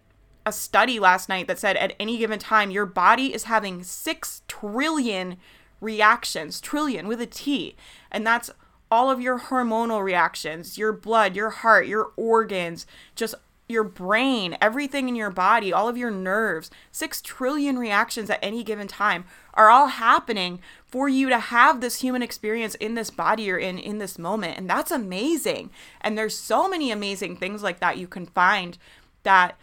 a 0.45 0.51
study 0.51 0.99
last 0.99 1.29
night 1.29 1.47
that 1.47 1.59
said 1.59 1.77
at 1.77 1.95
any 1.99 2.17
given 2.17 2.39
time, 2.39 2.71
your 2.71 2.85
body 2.85 3.33
is 3.33 3.45
having 3.45 3.83
6 3.83 4.41
trillion 4.47 5.37
reactions, 5.79 6.61
trillion 6.61 7.07
with 7.07 7.21
a 7.21 7.25
T. 7.25 7.75
And 8.11 8.25
that's 8.25 8.49
all 8.91 9.09
of 9.09 9.21
your 9.21 9.39
hormonal 9.39 10.03
reactions, 10.03 10.77
your 10.77 10.93
blood, 10.93 11.35
your 11.35 11.49
heart, 11.49 11.87
your 11.87 12.11
organs, 12.15 12.85
just 13.15 13.35
your 13.73 13.83
brain, 13.83 14.55
everything 14.61 15.09
in 15.09 15.15
your 15.15 15.29
body, 15.29 15.73
all 15.73 15.89
of 15.89 15.97
your 15.97 16.11
nerves, 16.11 16.71
6 16.93 17.21
trillion 17.21 17.77
reactions 17.77 18.29
at 18.29 18.39
any 18.41 18.63
given 18.63 18.87
time 18.87 19.25
are 19.53 19.69
all 19.69 19.87
happening 19.87 20.61
for 20.85 21.09
you 21.09 21.27
to 21.27 21.39
have 21.39 21.81
this 21.81 21.99
human 21.99 22.21
experience 22.21 22.75
in 22.75 22.93
this 22.93 23.09
body 23.09 23.51
or 23.51 23.57
in 23.57 23.77
in 23.77 23.97
this 23.97 24.17
moment. 24.17 24.57
And 24.57 24.69
that's 24.69 24.91
amazing. 24.91 25.71
And 25.99 26.17
there's 26.17 26.37
so 26.37 26.69
many 26.69 26.91
amazing 26.91 27.35
things 27.35 27.61
like 27.61 27.81
that 27.81 27.97
you 27.97 28.07
can 28.07 28.27
find 28.27 28.77
that 29.23 29.57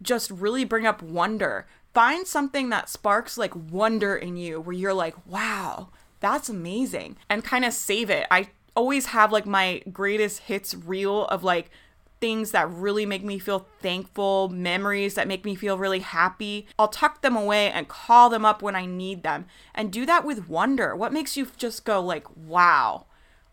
just 0.00 0.30
really 0.30 0.64
bring 0.64 0.86
up 0.86 1.02
wonder. 1.02 1.66
Find 1.92 2.26
something 2.26 2.70
that 2.70 2.88
sparks 2.88 3.36
like 3.36 3.54
wonder 3.54 4.16
in 4.16 4.36
you 4.36 4.60
where 4.60 4.76
you're 4.76 4.94
like, 4.94 5.14
wow, 5.26 5.88
that's 6.20 6.48
amazing, 6.48 7.16
and 7.28 7.42
kind 7.42 7.64
of 7.64 7.72
save 7.72 8.10
it. 8.10 8.26
I 8.30 8.50
always 8.76 9.06
have 9.06 9.32
like 9.32 9.46
my 9.46 9.82
greatest 9.92 10.40
hits 10.40 10.74
reel 10.74 11.26
of 11.26 11.42
like 11.42 11.70
things 12.20 12.50
that 12.50 12.70
really 12.70 13.06
make 13.06 13.24
me 13.24 13.38
feel 13.38 13.66
thankful, 13.80 14.48
memories 14.48 15.14
that 15.14 15.28
make 15.28 15.44
me 15.44 15.54
feel 15.54 15.78
really 15.78 16.00
happy. 16.00 16.66
I'll 16.78 16.88
tuck 16.88 17.22
them 17.22 17.36
away 17.36 17.70
and 17.70 17.88
call 17.88 18.28
them 18.28 18.44
up 18.44 18.62
when 18.62 18.76
I 18.76 18.86
need 18.86 19.22
them 19.22 19.46
and 19.74 19.90
do 19.92 20.04
that 20.06 20.24
with 20.24 20.48
wonder. 20.48 20.94
What 20.94 21.12
makes 21.12 21.36
you 21.36 21.48
just 21.56 21.84
go 21.84 22.00
like, 22.00 22.26
"Wow, 22.36 23.06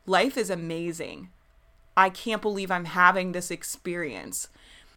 life 0.06 0.38
is 0.38 0.50
amazing. 0.50 1.30
I 1.96 2.10
can't 2.10 2.42
believe 2.42 2.70
I'm 2.70 2.86
having 2.86 3.32
this 3.32 3.50
experience." 3.50 4.50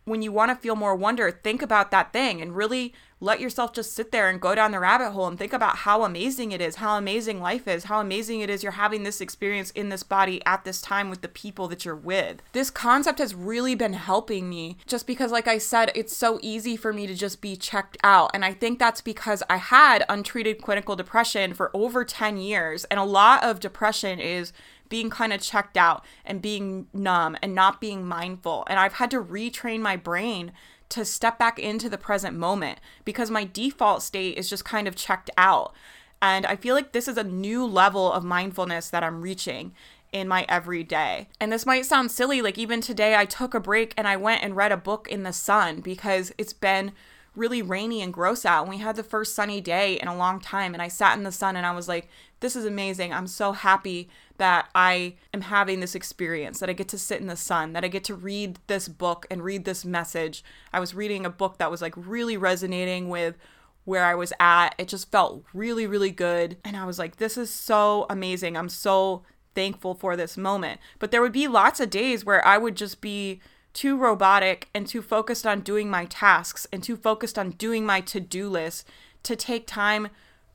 When 0.04 0.23
you 0.23 0.33
want 0.33 0.50
to 0.50 0.57
feel 0.57 0.76
more 0.76 0.95
wonder, 0.95 1.30
think 1.30 1.62
about 1.62 1.90
that 1.90 2.12
thing 2.12 2.40
and 2.40 2.57
really 2.57 2.95
let 3.21 3.40
yourself 3.40 3.73
just 3.75 3.92
sit 3.92 4.12
there 4.12 4.28
and 4.28 4.40
go 4.40 4.54
down 4.54 4.71
the 4.71 4.80
rabbit 4.80 5.11
hole 5.11 5.26
and 5.26 5.38
think 5.38 5.52
about 5.52 5.78
how 5.78 6.04
amazing 6.04 6.52
it 6.52 6.61
is, 6.61 6.76
how 6.76 6.97
amazing 6.97 7.40
life 7.40 7.69
is, 7.69 7.85
how 7.85 8.00
amazing 8.00 8.40
it 8.40 8.49
is 8.49 8.62
you're 8.62 8.73
having 8.73 9.02
this 9.02 9.21
experience 9.21 9.71
in 9.73 9.90
this 9.90 10.02
body 10.02 10.42
at 10.47 10.64
this 10.64 10.80
time 10.80 11.11
with 11.11 11.21
the 11.21 11.28
people 11.28 11.69
that 11.69 11.85
you're 11.85 11.95
with. 11.95 12.42
This 12.52 12.71
concept 12.71 13.19
has 13.19 13.35
really 13.35 13.75
been 13.75 13.92
helping 13.92 14.49
me 14.49 14.78
just 14.87 15.07
because, 15.07 15.30
like 15.30 15.47
I 15.47 15.59
said, 15.59 15.92
it's 15.95 16.16
so 16.16 16.38
easy 16.42 16.76
for 16.76 16.92
me 16.92 17.07
to 17.07 17.14
just 17.14 17.42
be 17.42 17.57
checked 17.57 17.99
out. 18.02 18.30
And 18.33 18.45
I 18.45 18.54
think 18.54 18.78
that's 18.78 19.02
because 19.02 19.42
I 19.50 19.59
had 19.59 20.04
untreated 20.09 20.62
clinical 20.62 20.97
depression 20.97 21.52
for 21.52 21.71
over 21.75 22.04
10 22.04 22.38
years. 22.38 22.85
And 22.87 22.99
a 22.99 23.04
lot 23.04 23.45
of 23.45 23.61
depression 23.61 24.19
is 24.19 24.54
being 24.90 25.09
kind 25.09 25.32
of 25.32 25.40
checked 25.40 25.78
out 25.78 26.04
and 26.26 26.42
being 26.42 26.87
numb 26.92 27.38
and 27.40 27.54
not 27.54 27.80
being 27.80 28.04
mindful. 28.04 28.64
And 28.68 28.78
I've 28.78 28.94
had 28.94 29.11
to 29.12 29.23
retrain 29.23 29.80
my 29.80 29.97
brain 29.97 30.52
to 30.90 31.04
step 31.06 31.38
back 31.38 31.59
into 31.59 31.88
the 31.88 31.97
present 31.97 32.37
moment 32.37 32.78
because 33.06 33.30
my 33.30 33.44
default 33.44 34.02
state 34.02 34.37
is 34.37 34.50
just 34.50 34.64
kind 34.66 34.87
of 34.87 34.97
checked 34.97 35.30
out. 35.38 35.73
And 36.20 36.44
I 36.44 36.56
feel 36.56 36.75
like 36.75 36.92
this 36.92 37.09
is 37.09 37.16
a 37.16 37.25
new 37.25 37.64
level 37.64 38.12
of 38.12 38.25
mindfulness 38.25 38.90
that 38.90 39.02
I'm 39.02 39.23
reaching 39.23 39.73
in 40.12 40.28
my 40.28 40.44
everyday. 40.49 41.28
And 41.40 41.52
this 41.52 41.64
might 41.64 41.87
sound 41.87 42.11
silly, 42.11 42.42
like 42.42 42.59
even 42.59 42.80
today 42.80 43.14
I 43.14 43.25
took 43.25 43.54
a 43.54 43.61
break 43.61 43.94
and 43.97 44.06
I 44.09 44.16
went 44.16 44.42
and 44.42 44.56
read 44.56 44.73
a 44.73 44.76
book 44.76 45.09
in 45.09 45.23
the 45.23 45.32
sun 45.32 45.80
because 45.80 46.32
it's 46.37 46.52
been 46.52 46.92
really 47.37 47.62
rainy 47.62 48.02
and 48.02 48.12
gross 48.12 48.44
out. 48.44 48.62
And 48.62 48.70
we 48.70 48.78
had 48.78 48.96
the 48.96 49.02
first 49.02 49.34
sunny 49.34 49.60
day 49.60 49.94
in 50.00 50.08
a 50.08 50.16
long 50.16 50.40
time. 50.40 50.75
And 50.75 50.82
I 50.82 50.88
sat 50.88 51.16
in 51.16 51.25
the 51.25 51.32
sun 51.32 51.56
and 51.56 51.64
I 51.64 51.72
was 51.72 51.88
like, 51.88 52.08
this 52.40 52.56
is 52.56 52.64
amazing. 52.64 53.12
I'm 53.12 53.26
so 53.26 53.52
happy 53.52 54.08
that 54.38 54.68
I 54.75 55.14
am 55.32 55.42
having 55.42 55.80
this 55.80 55.94
experience, 55.94 56.60
that 56.60 56.70
I 56.70 56.72
get 56.72 56.88
to 56.88 56.99
sit 56.99 57.20
in 57.20 57.26
the 57.26 57.37
sun, 57.37 57.72
that 57.75 57.84
I 57.84 57.88
get 57.88 58.04
to 58.04 58.14
read 58.14 58.58
this 58.66 58.88
book 58.88 59.26
and 59.30 59.44
read 59.44 59.64
this 59.64 59.84
message. 59.84 60.42
I 60.72 60.80
was 60.80 60.94
reading 60.94 61.26
a 61.26 61.30
book 61.30 61.58
that 61.58 61.70
was 61.70 61.82
like 61.82 61.94
really 61.96 62.37
resonating 62.37 63.08
with 63.08 63.37
where 63.84 64.04
I 64.04 64.14
was 64.14 64.32
at. 64.40 64.75
It 64.78 64.88
just 64.88 65.10
felt 65.10 65.44
really, 65.52 65.87
really 65.87 66.10
good. 66.10 66.56
And 66.64 66.76
I 66.76 66.84
was 66.84 66.99
like, 66.99 67.16
this 67.16 67.37
is 67.37 67.50
so 67.50 68.06
amazing. 68.08 68.56
I'm 68.56 68.68
so 68.68 69.22
thankful 69.54 69.94
for 69.94 70.16
this 70.16 70.37
moment. 70.37 70.80
But 70.99 71.10
there 71.10 71.20
would 71.20 71.32
be 71.32 71.49
lots 71.49 71.80
of 71.80 71.90
days 71.90 72.25
where 72.25 72.44
I 72.46 72.56
would 72.56 72.76
just 72.76 73.00
be 73.00 73.40
too 73.72 73.96
robotic 73.96 74.68
and 74.74 74.86
too 74.86 75.02
focused 75.02 75.46
on 75.46 75.60
doing 75.60 75.90
my 75.90 76.04
tasks 76.06 76.66
and 76.72 76.82
too 76.82 76.96
focused 76.96 77.38
on 77.38 77.50
doing 77.52 77.86
my 77.86 78.00
to 78.00 78.20
do 78.20 78.48
list 78.48 78.86
to 79.22 79.36
take 79.36 79.66
time 79.66 80.08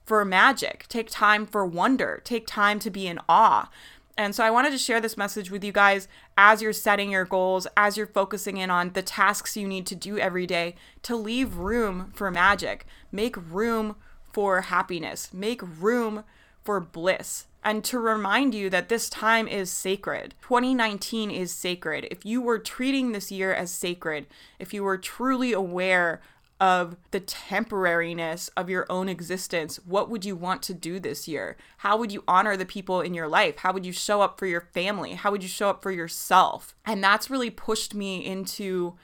for 0.05 0.23
magic, 0.23 0.85
take 0.87 1.09
time 1.09 1.45
for 1.45 1.65
wonder, 1.65 2.21
take 2.23 2.45
time 2.45 2.79
to 2.79 2.89
be 2.89 3.07
in 3.07 3.19
awe. 3.27 3.69
And 4.17 4.33
so 4.33 4.43
I 4.43 4.51
wanted 4.51 4.71
to 4.71 4.77
share 4.77 5.01
this 5.01 5.17
message 5.17 5.51
with 5.51 5.63
you 5.63 5.73
guys 5.73 6.07
as 6.37 6.61
you're 6.61 6.73
setting 6.73 7.11
your 7.11 7.25
goals, 7.25 7.67
as 7.75 7.97
you're 7.97 8.07
focusing 8.07 8.57
in 8.57 8.69
on 8.69 8.93
the 8.93 9.01
tasks 9.01 9.57
you 9.57 9.67
need 9.67 9.85
to 9.87 9.95
do 9.95 10.17
every 10.17 10.47
day 10.47 10.75
to 11.03 11.15
leave 11.15 11.57
room 11.57 12.11
for 12.15 12.31
magic, 12.31 12.85
make 13.11 13.35
room 13.51 13.95
for 14.31 14.61
happiness, 14.61 15.33
make 15.33 15.61
room 15.61 16.23
for 16.65 16.81
bliss, 16.81 17.45
and 17.63 17.83
to 17.85 17.99
remind 17.99 18.53
you 18.53 18.69
that 18.69 18.89
this 18.89 19.09
time 19.09 19.47
is 19.47 19.71
sacred. 19.71 20.35
2019 20.41 21.31
is 21.31 21.51
sacred. 21.53 22.07
If 22.11 22.25
you 22.25 22.41
were 22.41 22.59
treating 22.59 23.11
this 23.11 23.31
year 23.31 23.53
as 23.53 23.71
sacred, 23.71 24.27
if 24.59 24.73
you 24.73 24.83
were 24.83 24.97
truly 24.97 25.53
aware 25.53 26.21
of 26.59 26.95
the 27.11 27.19
temporariness 27.19 28.49
of 28.55 28.69
your 28.69 28.85
own 28.89 29.09
existence. 29.09 29.77
What 29.85 30.09
would 30.09 30.23
you 30.23 30.35
want 30.35 30.63
to 30.63 30.73
do 30.73 30.99
this 30.99 31.27
year? 31.27 31.57
How 31.77 31.97
would 31.97 32.11
you 32.11 32.23
honor 32.27 32.55
the 32.55 32.65
people 32.65 33.01
in 33.01 33.13
your 33.13 33.27
life? 33.27 33.57
How 33.57 33.73
would 33.73 33.85
you 33.85 33.91
show 33.91 34.21
up 34.21 34.39
for 34.39 34.45
your 34.45 34.61
family? 34.61 35.15
How 35.15 35.31
would 35.31 35.43
you 35.43 35.49
show 35.49 35.69
up 35.69 35.83
for 35.83 35.91
yourself? 35.91 36.73
And 36.85 37.03
that's 37.03 37.29
really 37.29 37.49
pushed 37.49 37.93
me 37.93 38.25
into 38.25 38.95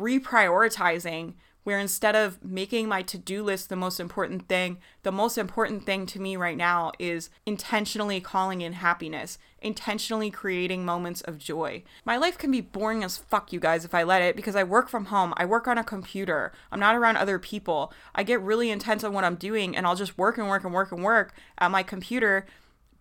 reprioritizing 0.00 1.34
where 1.68 1.78
instead 1.78 2.16
of 2.16 2.42
making 2.42 2.88
my 2.88 3.02
to 3.02 3.18
do 3.18 3.42
list 3.42 3.68
the 3.68 3.76
most 3.76 4.00
important 4.00 4.48
thing, 4.48 4.78
the 5.02 5.12
most 5.12 5.36
important 5.36 5.84
thing 5.84 6.06
to 6.06 6.18
me 6.18 6.34
right 6.34 6.56
now 6.56 6.90
is 6.98 7.28
intentionally 7.44 8.22
calling 8.22 8.62
in 8.62 8.72
happiness, 8.72 9.36
intentionally 9.60 10.30
creating 10.30 10.82
moments 10.82 11.20
of 11.20 11.36
joy. 11.36 11.82
My 12.06 12.16
life 12.16 12.38
can 12.38 12.50
be 12.50 12.62
boring 12.62 13.04
as 13.04 13.18
fuck, 13.18 13.52
you 13.52 13.60
guys, 13.60 13.84
if 13.84 13.94
I 13.94 14.02
let 14.02 14.22
it, 14.22 14.34
because 14.34 14.56
I 14.56 14.64
work 14.64 14.88
from 14.88 15.04
home. 15.04 15.34
I 15.36 15.44
work 15.44 15.68
on 15.68 15.76
a 15.76 15.84
computer. 15.84 16.54
I'm 16.72 16.80
not 16.80 16.96
around 16.96 17.18
other 17.18 17.38
people. 17.38 17.92
I 18.14 18.22
get 18.22 18.40
really 18.40 18.70
intense 18.70 19.04
on 19.04 19.12
what 19.12 19.24
I'm 19.24 19.36
doing, 19.36 19.76
and 19.76 19.86
I'll 19.86 19.94
just 19.94 20.16
work 20.16 20.38
and 20.38 20.48
work 20.48 20.64
and 20.64 20.72
work 20.72 20.90
and 20.90 21.04
work 21.04 21.34
at 21.58 21.70
my 21.70 21.82
computer. 21.82 22.46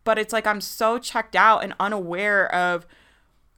But 0.03 0.19
it's 0.19 0.33
like 0.33 0.45
I'm 0.45 0.59
so 0.59 0.99
checked 0.99 1.37
out 1.37 1.63
and 1.63 1.73
unaware 1.79 2.53
of 2.53 2.85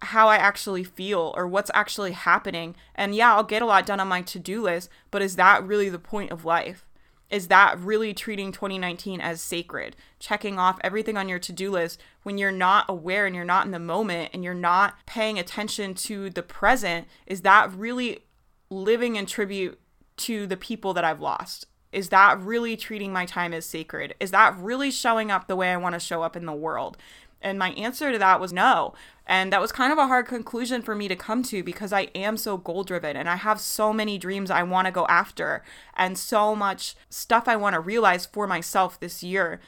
how 0.01 0.29
I 0.29 0.37
actually 0.37 0.83
feel 0.83 1.33
or 1.35 1.47
what's 1.47 1.71
actually 1.73 2.13
happening. 2.13 2.75
And 2.95 3.13
yeah, 3.13 3.33
I'll 3.33 3.43
get 3.43 3.61
a 3.61 3.65
lot 3.65 3.85
done 3.85 3.99
on 3.99 4.07
my 4.07 4.21
to 4.23 4.39
do 4.39 4.61
list, 4.61 4.89
but 5.11 5.21
is 5.21 5.35
that 5.35 5.65
really 5.65 5.89
the 5.89 5.99
point 5.99 6.31
of 6.31 6.45
life? 6.45 6.85
Is 7.29 7.47
that 7.49 7.79
really 7.79 8.13
treating 8.13 8.51
2019 8.51 9.21
as 9.21 9.41
sacred? 9.41 9.95
Checking 10.19 10.57
off 10.57 10.79
everything 10.83 11.15
on 11.15 11.29
your 11.29 11.39
to 11.39 11.53
do 11.53 11.69
list 11.69 12.01
when 12.23 12.37
you're 12.37 12.51
not 12.51 12.85
aware 12.89 13.25
and 13.27 13.35
you're 13.35 13.45
not 13.45 13.65
in 13.65 13.71
the 13.71 13.79
moment 13.79 14.31
and 14.33 14.43
you're 14.43 14.53
not 14.53 14.95
paying 15.05 15.37
attention 15.37 15.93
to 15.95 16.29
the 16.31 16.41
present? 16.41 17.07
Is 17.27 17.41
that 17.41 17.71
really 17.71 18.23
living 18.71 19.15
in 19.15 19.25
tribute 19.27 19.79
to 20.17 20.47
the 20.47 20.57
people 20.57 20.93
that 20.93 21.03
I've 21.03 21.21
lost? 21.21 21.67
Is 21.91 22.09
that 22.09 22.39
really 22.39 22.77
treating 22.77 23.11
my 23.13 23.25
time 23.25 23.53
as 23.53 23.65
sacred? 23.65 24.15
Is 24.19 24.31
that 24.31 24.55
really 24.57 24.91
showing 24.91 25.31
up 25.31 25.47
the 25.47 25.55
way 25.55 25.71
I 25.71 25.77
want 25.77 25.93
to 25.93 25.99
show 25.99 26.23
up 26.23 26.35
in 26.35 26.45
the 26.45 26.53
world? 26.53 26.97
And 27.41 27.57
my 27.57 27.71
answer 27.71 28.11
to 28.11 28.17
that 28.19 28.39
was 28.39 28.51
no. 28.51 28.93
And 29.25 29.53
that 29.53 29.61
was 29.61 29.71
kind 29.71 29.91
of 29.91 29.97
a 29.97 30.07
hard 30.07 30.27
conclusion 30.27 30.81
for 30.81 30.95
me 30.95 31.07
to 31.07 31.15
come 31.15 31.43
to 31.43 31.63
because 31.63 31.93
I 31.93 32.09
am 32.15 32.35
so 32.35 32.57
goal 32.57 32.83
driven 32.83 33.15
and 33.15 33.29
I 33.29 33.35
have 33.35 33.61
so 33.61 33.93
many 33.93 34.17
dreams 34.17 34.49
I 34.49 34.63
want 34.63 34.87
to 34.87 34.91
go 34.91 35.05
after 35.07 35.63
and 35.95 36.17
so 36.17 36.55
much 36.55 36.95
stuff 37.09 37.47
I 37.47 37.55
want 37.55 37.75
to 37.75 37.79
realize 37.79 38.25
for 38.25 38.47
myself 38.47 38.99
this 38.99 39.23
year. 39.23 39.61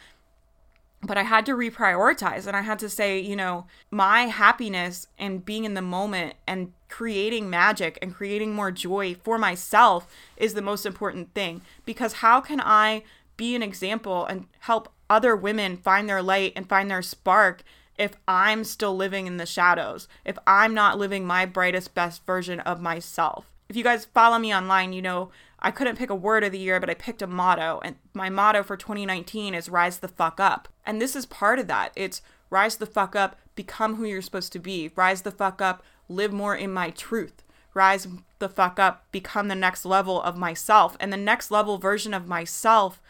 But 1.04 1.18
I 1.18 1.24
had 1.24 1.46
to 1.48 1.54
reprioritize 1.54 2.46
and 2.46 2.58
I 2.58 2.62
had 2.62 2.80
to 2.80 2.90
say, 2.90 3.20
you 3.20 3.36
know, 3.36 3.66
my 3.90 4.24
happiness 4.24 5.08
and 5.18 5.46
being 5.46 5.64
in 5.64 5.76
the 5.76 5.82
moment 5.82 6.36
and 6.46 6.74
creating 6.90 7.50
magic 7.50 7.98
and 8.02 8.14
creating 8.14 8.54
more 8.54 8.72
joy 8.72 9.16
for 9.24 9.38
myself 9.38 10.08
is 10.38 10.54
the 10.54 10.62
most 10.62 10.86
important 10.86 11.34
thing. 11.34 11.62
Because 11.86 12.14
how 12.14 12.42
can 12.42 12.60
I 12.60 13.04
be 13.38 13.56
an 13.56 13.64
example 13.64 14.26
and 14.26 14.48
help 14.60 14.92
other 15.12 15.36
women 15.36 15.76
find 15.76 16.08
their 16.08 16.24
light 16.24 16.54
and 16.56 16.70
find 16.70 16.90
their 16.90 17.02
spark 17.02 17.64
if 17.98 18.16
I'm 18.28 18.64
still 18.64 18.96
living 18.96 19.28
in 19.28 19.36
the 19.36 19.46
shadows, 19.46 20.08
if 20.24 20.38
I'm 20.48 20.74
not 20.74 20.98
living 20.98 21.28
my 21.28 21.46
brightest, 21.46 21.94
best 21.94 22.26
version 22.26 22.62
of 22.62 22.82
myself. 22.82 23.52
If 23.68 23.76
you 23.76 23.84
guys 23.84 24.06
follow 24.06 24.40
me 24.40 24.56
online, 24.56 24.94
you 24.94 25.02
know 25.02 25.30
I 25.60 25.70
couldn't 25.70 25.98
pick 25.98 26.10
a 26.10 26.16
word 26.16 26.46
of 26.46 26.54
the 26.54 26.60
year, 26.60 26.80
but 26.80 26.90
I 26.90 26.94
picked 26.94 27.22
a 27.22 27.28
motto. 27.28 27.82
And 27.84 27.98
my 28.14 28.30
motto 28.30 28.64
for 28.64 28.78
2019 28.78 29.54
is 29.54 29.70
rise 29.70 30.00
the 30.00 30.08
fuck 30.08 30.40
up. 30.40 30.70
And 30.86 31.02
this 31.02 31.16
is 31.16 31.26
part 31.26 31.60
of 31.60 31.68
that. 31.68 31.92
It's 31.96 32.22
rise 32.50 32.78
the 32.78 32.86
fuck 32.86 33.16
up, 33.16 33.38
become 33.54 33.96
who 33.96 34.06
you're 34.06 34.22
supposed 34.22 34.54
to 34.54 34.60
be. 34.60 34.92
Rise 34.96 35.24
the 35.24 35.32
fuck 35.32 35.62
up, 35.62 35.84
live 36.08 36.32
more 36.32 36.56
in 36.56 36.74
my 36.74 36.90
truth. 36.90 37.44
Rise 37.74 38.08
the 38.40 38.50
fuck 38.50 38.80
up, 38.80 39.06
become 39.12 39.50
the 39.50 39.56
next 39.56 39.86
level 39.86 40.22
of 40.22 40.38
myself. 40.38 40.96
And 41.00 41.12
the 41.12 41.18
next 41.18 41.52
level 41.52 41.78
version 41.78 42.14
of 42.14 42.28
myself 42.28 43.02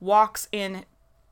walks 0.00 0.48
in 0.52 0.84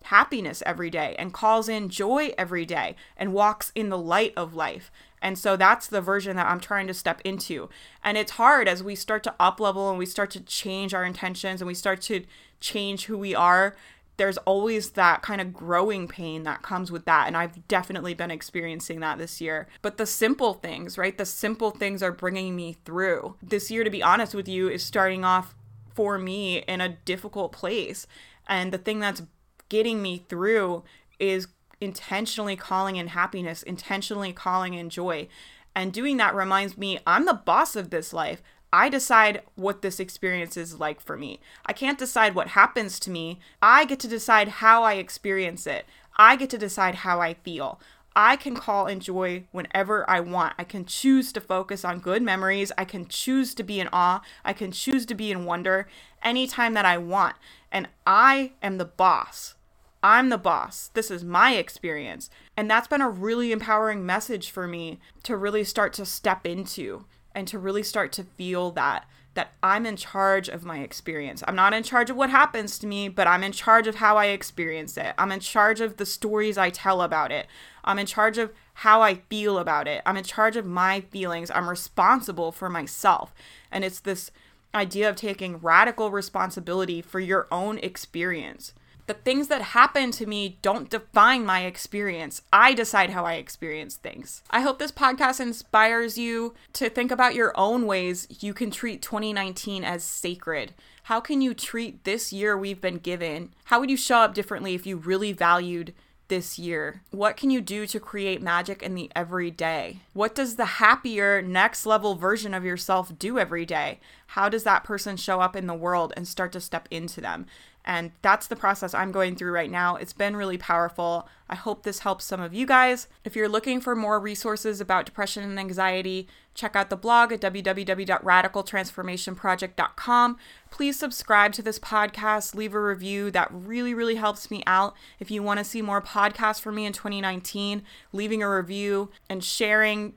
happiness 0.05 0.63
every 0.65 0.91
day 0.91 1.15
and 1.19 1.33
calls 1.33 1.69
in 1.69 1.89
joy 1.89 2.33
every 2.39 2.65
day 2.65 2.97
and 3.17 3.33
walks 3.33 3.73
in 3.75 3.89
the 3.89 3.99
light 3.99 4.33
of 4.37 4.55
life. 4.55 4.91
And 5.21 5.39
so 5.39 5.57
that's 5.57 5.87
the 5.87 6.01
version 6.01 6.37
that 6.37 6.47
I'm 6.47 6.61
trying 6.61 6.87
to 6.87 6.95
step 6.95 7.21
into. 7.25 7.69
And 8.05 8.17
it's 8.17 8.33
hard 8.33 8.69
as 8.69 8.83
we 8.83 8.95
start 8.95 9.23
to 9.25 9.35
up 9.41 9.61
level 9.61 9.91
and 9.91 9.99
we 9.99 10.07
start 10.07 10.31
to 10.33 10.41
change 10.41 10.95
our 10.95 11.05
intentions 11.05 11.61
and 11.61 11.67
we 11.67 11.75
start 11.75 12.01
to 12.03 12.25
change 12.61 13.07
who 13.07 13.19
we 13.19 13.35
are. 13.35 13.77
There's 14.17 14.39
always 14.39 14.91
that 14.93 15.23
kind 15.23 15.41
of 15.41 15.53
growing 15.53 16.09
pain 16.09 16.43
that 16.43 16.63
comes 16.63 16.91
with 16.91 17.05
that. 17.05 17.27
And 17.27 17.37
I've 17.37 17.67
definitely 17.69 18.15
been 18.15 18.31
experiencing 18.31 19.01
that 19.01 19.19
this 19.19 19.41
year. 19.41 19.69
But 19.83 19.97
the 19.97 20.07
simple 20.07 20.55
things, 20.55 20.99
right? 20.99 21.17
The 21.17 21.27
simple 21.27 21.71
things 21.71 22.03
are 22.03 22.13
bringing 22.13 22.57
me 22.57 22.77
through. 22.85 23.37
This 23.43 23.71
year, 23.71 23.85
to 23.85 23.91
be 23.91 24.03
honest 24.03 24.35
with 24.35 24.49
you, 24.49 24.69
is 24.69 24.85
starting 24.85 25.25
off 25.25 25.55
for 25.95 26.19
me 26.19 26.59
in 26.59 26.81
a 26.81 26.97
difficult 27.05 27.53
place. 27.53 28.07
And 28.49 28.73
the 28.73 28.79
thing 28.79 28.99
that's 28.99 29.23
getting 29.69 30.03
me 30.03 30.25
through 30.29 30.83
is 31.19 31.49
intentionally 31.81 32.57
calling 32.57 32.97
in 32.97 33.09
happiness, 33.09 33.63
intentionally 33.63 34.33
calling 34.33 34.75
in 34.75 34.91
joy. 34.91 35.29
And 35.75 35.93
doing 35.93 36.17
that 36.17 36.35
reminds 36.35 36.77
me 36.77 36.99
I'm 37.07 37.25
the 37.25 37.35
boss 37.35 37.77
of 37.77 37.91
this 37.91 38.13
life. 38.13 38.43
I 38.73 38.89
decide 38.89 39.43
what 39.55 39.81
this 39.81 39.99
experience 39.99 40.57
is 40.57 40.79
like 40.79 41.01
for 41.01 41.17
me. 41.17 41.41
I 41.65 41.73
can't 41.73 41.99
decide 41.99 42.35
what 42.35 42.49
happens 42.49 43.01
to 43.01 43.11
me. 43.11 43.41
I 43.63 43.87
get 43.87 43.99
to 44.01 44.09
decide 44.09 44.49
how 44.49 44.83
I 44.83 44.95
experience 44.95 45.67
it. 45.67 45.87
I 46.17 46.37
get 46.37 46.51
to 46.51 46.59
decide 46.59 46.97
how 46.97 47.21
I 47.21 47.35
feel. 47.35 47.81
I 48.15 48.37
can 48.37 48.57
call 48.57 48.87
in 48.87 48.99
joy 49.01 49.45
whenever 49.53 50.09
I 50.11 50.21
want. 50.21 50.55
I 50.59 50.65
can 50.65 50.85
choose 50.85 51.33
to 51.33 51.41
focus 51.41 51.85
on 51.85 52.01
good 52.01 52.21
memories. 52.21 52.73
I 52.77 52.85
can 52.85 53.07
choose 53.07 53.55
to 53.55 53.63
be 53.63 53.79
in 53.79 53.89
awe. 53.93 54.23
I 54.45 54.53
can 54.53 54.73
choose 54.73 55.07
to 55.07 55.15
be 55.15 55.31
in 55.31 55.45
wonder 55.45 55.87
anytime 56.23 56.75
that 56.75 56.85
I 56.85 56.99
want. 56.99 57.37
And 57.71 57.89
I 58.07 58.53
am 58.61 58.79
the 58.79 58.85
boss. 58.85 59.55
I'm 60.03 60.29
the 60.29 60.39
boss. 60.39 60.91
This 60.95 61.11
is 61.11 61.25
my 61.25 61.55
experience. 61.55 62.31
And 62.57 62.71
that's 62.71 62.89
been 62.89 63.03
a 63.03 63.11
really 63.11 63.53
empowering 63.53 64.07
message 64.07 64.51
for 64.51 64.67
me 64.67 65.01
to 65.25 65.37
really 65.37 65.65
start 65.65 65.93
to 65.95 66.05
step 66.05 66.47
into 66.47 67.05
and 67.35 67.49
to 67.49 67.59
really 67.59 67.83
start 67.83 68.13
to 68.13 68.25
feel 68.25 68.71
that 68.73 69.07
that 69.39 69.53
I'm 69.63 69.87
in 69.87 69.95
charge 69.95 70.49
of 70.49 70.65
my 70.65 70.81
experience. 70.81 71.45
I'm 71.47 71.55
not 71.55 71.73
in 71.73 71.85
charge 71.85 72.11
of 72.11 72.17
what 72.17 72.29
happens 72.29 72.77
to 72.81 72.89
me, 72.89 73.09
but 73.09 73.29
I'm 73.29 73.45
in 73.45 73.53
charge 73.53 73.87
of 73.87 73.95
how 73.95 74.17
I 74.17 74.27
experience 74.27 74.97
it. 74.97 75.15
I'm 75.17 75.31
in 75.31 75.39
charge 75.39 75.81
of 75.81 75.97
the 75.97 76.07
stories 76.07 76.59
I 76.59 76.71
tell 76.71 77.03
about 77.03 77.31
it. 77.31 77.47
I'm 77.85 78.01
in 78.01 78.07
charge 78.07 78.37
of 78.37 78.53
how 78.75 79.01
I 79.01 79.15
feel 79.31 79.59
about 79.59 79.87
it. 79.87 80.03
I'm 80.05 80.17
in 80.17 80.25
charge 80.25 80.57
of 80.57 80.67
my 80.67 81.03
feelings. 81.03 81.53
I'm 81.55 81.71
responsible 81.71 82.51
for 82.51 82.69
myself. 82.69 83.33
And 83.71 83.85
it's 83.85 84.01
this 84.01 84.33
idea 84.75 85.09
of 85.09 85.15
taking 85.15 85.59
radical 85.59 86.11
responsibility 86.11 87.01
for 87.01 87.21
your 87.21 87.47
own 87.53 87.79
experience. 87.79 88.75
The 89.09 89.15
things 89.15 89.49
that 89.49 89.63
happen 89.63 90.11
to 90.13 90.27
me 90.27 90.59
don't 90.61 90.91
define 90.91 91.47
my 91.47 91.63
experience. 91.65 92.43
I 92.53 92.75
decide 92.75 93.09
how 93.09 93.25
I 93.25 93.35
experience 93.35 93.97
things. 93.97 94.43
I 94.51 94.61
hope 94.61 94.79
this 94.79 94.93
podcast 94.93 95.41
inspires 95.41 96.19
you 96.19 96.55
to 96.75 96.91
think 96.91 97.11
about 97.11 97.35
your 97.35 97.59
own 97.59 97.87
ways 97.87 98.29
you 98.41 98.53
can 98.53 98.71
treat 98.71 99.01
2019 99.01 99.83
as 99.83 100.05
sacred. 100.05 100.75
How 101.05 101.21
can 101.21 101.41
you 101.41 101.55
treat 101.55 102.05
this 102.05 102.35
year 102.35 102.55
we've 102.55 102.83
been 102.83 102.99
given? 102.99 103.55
How 103.65 103.81
would 103.81 103.91
you 103.91 103.97
show 103.97 104.19
up 104.19 104.35
differently 104.35 104.75
if 104.75 104.87
you 104.87 104.99
really 104.99 105.33
valued 105.33 105.95
this 106.29 106.59
year? 106.59 107.01
What 107.11 107.39
can 107.39 107.49
you 107.49 107.63
do 107.63 107.87
to 107.87 107.99
create 107.99 108.43
magic 108.43 108.83
in 108.83 108.95
the 108.95 109.11
everyday? 109.17 110.01
What 110.13 110.35
does 110.35 110.57
the 110.57 110.67
happier, 110.67 111.41
next 111.41 111.87
level 111.87 112.15
version 112.15 112.53
of 112.53 112.63
yourself 112.63 113.19
do 113.19 113.39
every 113.39 113.65
day? 113.65 114.01
How 114.29 114.51
does 114.51 114.65
that 114.65 114.85
person 114.85 115.17
show 115.17 115.41
up 115.41 115.57
in 115.57 115.67
the 115.67 115.73
world 115.73 116.13
and 116.15 116.29
start 116.29 116.53
to 116.53 116.61
step 116.61 116.87
into 116.91 117.23
them? 117.23 117.47
And 117.89 118.13
that's 118.21 118.47
the 118.47 118.55
process 118.55 118.93
I'm 118.93 119.13
going 119.13 119.35
through 119.35 119.53
right 119.53 119.71
now. 119.71 119.97
It's 119.97 120.13
been 120.13 120.37
really 120.37 120.59
powerful. 120.59 121.27
I 121.49 121.55
hope 121.55 121.83
this 121.83 122.01
helps 122.01 122.27
some 122.27 122.39
of 122.39 122.53
you 122.53 122.67
guys. 122.67 123.09
If 123.25 123.35
you're 123.35 123.49
looking 123.49 123.81
for 123.81 123.97
more 123.97 124.21
resources 124.21 124.79
about 124.79 125.07
depression 125.07 125.43
and 125.43 125.59
anxiety, 125.59 126.29
check 126.55 126.77
out 126.77 126.91
the 126.91 126.97
blog 126.97 127.33
at 127.33 127.41
www.radicaltransformationproject.com. 127.41 130.37
Please 130.71 130.99
subscribe 130.99 131.55
to 131.55 131.63
this 131.63 131.79
podcast, 131.79 132.55
leave 132.55 132.75
a 132.75 132.81
review. 132.81 133.31
That 133.31 133.49
really, 133.51 133.95
really 133.95 134.17
helps 134.17 134.51
me 134.51 134.63
out. 134.67 134.95
If 135.19 135.31
you 135.31 135.43
want 135.43 135.57
to 135.57 135.65
see 135.65 135.81
more 135.81 136.03
podcasts 136.03 136.61
from 136.61 136.75
me 136.75 136.85
in 136.85 136.93
2019, 136.93 137.83
leaving 138.13 138.43
a 138.43 138.55
review 138.55 139.09
and 139.31 139.43
sharing 139.43 140.13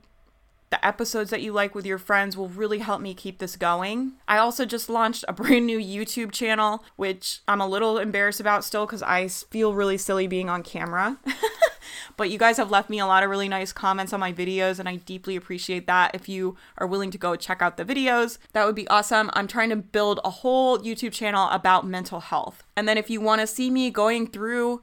the 0.72 0.84
episodes 0.84 1.28
that 1.30 1.42
you 1.42 1.52
like 1.52 1.74
with 1.74 1.84
your 1.84 1.98
friends 1.98 2.34
will 2.34 2.48
really 2.48 2.78
help 2.78 3.00
me 3.00 3.12
keep 3.12 3.38
this 3.38 3.56
going. 3.56 4.14
I 4.26 4.38
also 4.38 4.64
just 4.64 4.88
launched 4.88 5.22
a 5.28 5.32
brand 5.34 5.66
new 5.66 5.78
YouTube 5.78 6.32
channel, 6.32 6.82
which 6.96 7.40
I'm 7.46 7.60
a 7.60 7.66
little 7.68 7.98
embarrassed 7.98 8.40
about 8.40 8.64
still 8.64 8.86
because 8.86 9.02
I 9.02 9.28
feel 9.28 9.74
really 9.74 9.98
silly 9.98 10.26
being 10.26 10.48
on 10.48 10.62
camera. 10.62 11.18
but 12.16 12.30
you 12.30 12.38
guys 12.38 12.56
have 12.56 12.70
left 12.70 12.88
me 12.88 12.98
a 12.98 13.06
lot 13.06 13.22
of 13.22 13.28
really 13.28 13.50
nice 13.50 13.70
comments 13.70 14.14
on 14.14 14.20
my 14.20 14.32
videos, 14.32 14.78
and 14.78 14.88
I 14.88 14.96
deeply 14.96 15.36
appreciate 15.36 15.86
that. 15.86 16.14
If 16.14 16.26
you 16.26 16.56
are 16.78 16.86
willing 16.86 17.10
to 17.10 17.18
go 17.18 17.36
check 17.36 17.60
out 17.60 17.76
the 17.76 17.84
videos, 17.84 18.38
that 18.54 18.64
would 18.64 18.74
be 18.74 18.88
awesome. 18.88 19.30
I'm 19.34 19.46
trying 19.46 19.68
to 19.68 19.76
build 19.76 20.20
a 20.24 20.30
whole 20.30 20.78
YouTube 20.78 21.12
channel 21.12 21.50
about 21.50 21.86
mental 21.86 22.20
health. 22.20 22.64
And 22.76 22.88
then 22.88 22.96
if 22.96 23.10
you 23.10 23.20
want 23.20 23.42
to 23.42 23.46
see 23.46 23.70
me 23.70 23.90
going 23.90 24.26
through 24.26 24.80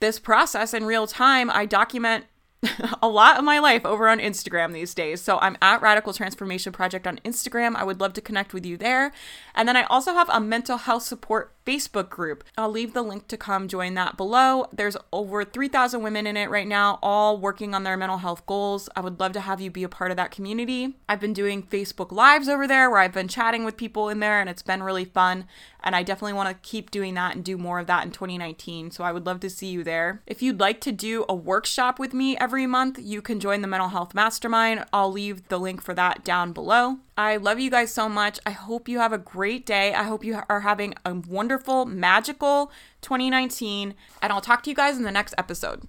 this 0.00 0.18
process 0.18 0.74
in 0.74 0.84
real 0.84 1.06
time, 1.06 1.48
I 1.50 1.64
document 1.64 2.26
a 3.02 3.08
lot 3.08 3.38
of 3.38 3.44
my 3.44 3.58
life 3.58 3.84
over 3.84 4.08
on 4.08 4.18
Instagram 4.18 4.72
these 4.72 4.94
days. 4.94 5.20
So 5.20 5.38
I'm 5.40 5.56
at 5.60 5.82
Radical 5.82 6.12
Transformation 6.12 6.72
Project 6.72 7.06
on 7.06 7.18
Instagram. 7.24 7.76
I 7.76 7.84
would 7.84 8.00
love 8.00 8.12
to 8.14 8.20
connect 8.20 8.52
with 8.52 8.64
you 8.64 8.76
there. 8.76 9.12
And 9.54 9.68
then 9.68 9.76
I 9.76 9.84
also 9.84 10.12
have 10.12 10.28
a 10.30 10.40
mental 10.40 10.78
health 10.78 11.02
support 11.02 11.54
Facebook 11.66 12.10
group. 12.10 12.44
I'll 12.58 12.70
leave 12.70 12.92
the 12.92 13.02
link 13.02 13.28
to 13.28 13.36
come 13.36 13.68
join 13.68 13.94
that 13.94 14.16
below. 14.16 14.66
There's 14.72 14.96
over 15.12 15.44
3,000 15.44 16.02
women 16.02 16.26
in 16.26 16.36
it 16.36 16.50
right 16.50 16.66
now, 16.66 16.98
all 17.02 17.38
working 17.38 17.74
on 17.74 17.84
their 17.84 17.96
mental 17.96 18.18
health 18.18 18.44
goals. 18.46 18.88
I 18.94 19.00
would 19.00 19.18
love 19.18 19.32
to 19.32 19.40
have 19.40 19.60
you 19.60 19.70
be 19.70 19.84
a 19.84 19.88
part 19.88 20.10
of 20.10 20.16
that 20.18 20.30
community. 20.30 20.96
I've 21.08 21.20
been 21.20 21.32
doing 21.32 21.62
Facebook 21.62 22.12
Lives 22.12 22.48
over 22.48 22.66
there 22.66 22.90
where 22.90 23.00
I've 23.00 23.12
been 23.12 23.28
chatting 23.28 23.64
with 23.64 23.76
people 23.76 24.08
in 24.08 24.20
there, 24.20 24.40
and 24.40 24.50
it's 24.50 24.62
been 24.62 24.82
really 24.82 25.04
fun. 25.04 25.46
And 25.84 25.94
I 25.94 26.02
definitely 26.02 26.32
want 26.32 26.48
to 26.48 26.68
keep 26.68 26.90
doing 26.90 27.14
that 27.14 27.36
and 27.36 27.44
do 27.44 27.56
more 27.56 27.78
of 27.78 27.86
that 27.86 28.04
in 28.04 28.10
2019. 28.10 28.90
So 28.90 29.04
I 29.04 29.12
would 29.12 29.26
love 29.26 29.38
to 29.40 29.50
see 29.50 29.68
you 29.68 29.84
there. 29.84 30.22
If 30.26 30.42
you'd 30.42 30.58
like 30.58 30.80
to 30.80 30.92
do 30.92 31.24
a 31.28 31.34
workshop 31.34 31.98
with 31.98 32.12
me 32.14 32.36
every 32.38 32.66
month, 32.66 32.98
you 33.00 33.22
can 33.22 33.38
join 33.38 33.60
the 33.60 33.68
Mental 33.68 33.90
Health 33.90 34.14
Mastermind. 34.14 34.84
I'll 34.92 35.12
leave 35.12 35.46
the 35.48 35.60
link 35.60 35.82
for 35.82 35.94
that 35.94 36.24
down 36.24 36.52
below. 36.52 36.98
I 37.16 37.36
love 37.36 37.60
you 37.60 37.70
guys 37.70 37.92
so 37.92 38.08
much. 38.08 38.40
I 38.44 38.50
hope 38.50 38.88
you 38.88 38.98
have 38.98 39.12
a 39.12 39.18
great 39.18 39.64
day. 39.66 39.94
I 39.94 40.02
hope 40.02 40.24
you 40.24 40.40
are 40.48 40.60
having 40.60 40.94
a 41.04 41.14
wonderful, 41.14 41.84
magical 41.84 42.72
2019. 43.02 43.94
And 44.20 44.32
I'll 44.32 44.40
talk 44.40 44.62
to 44.64 44.70
you 44.70 44.76
guys 44.76 44.96
in 44.96 45.04
the 45.04 45.12
next 45.12 45.34
episode. 45.38 45.82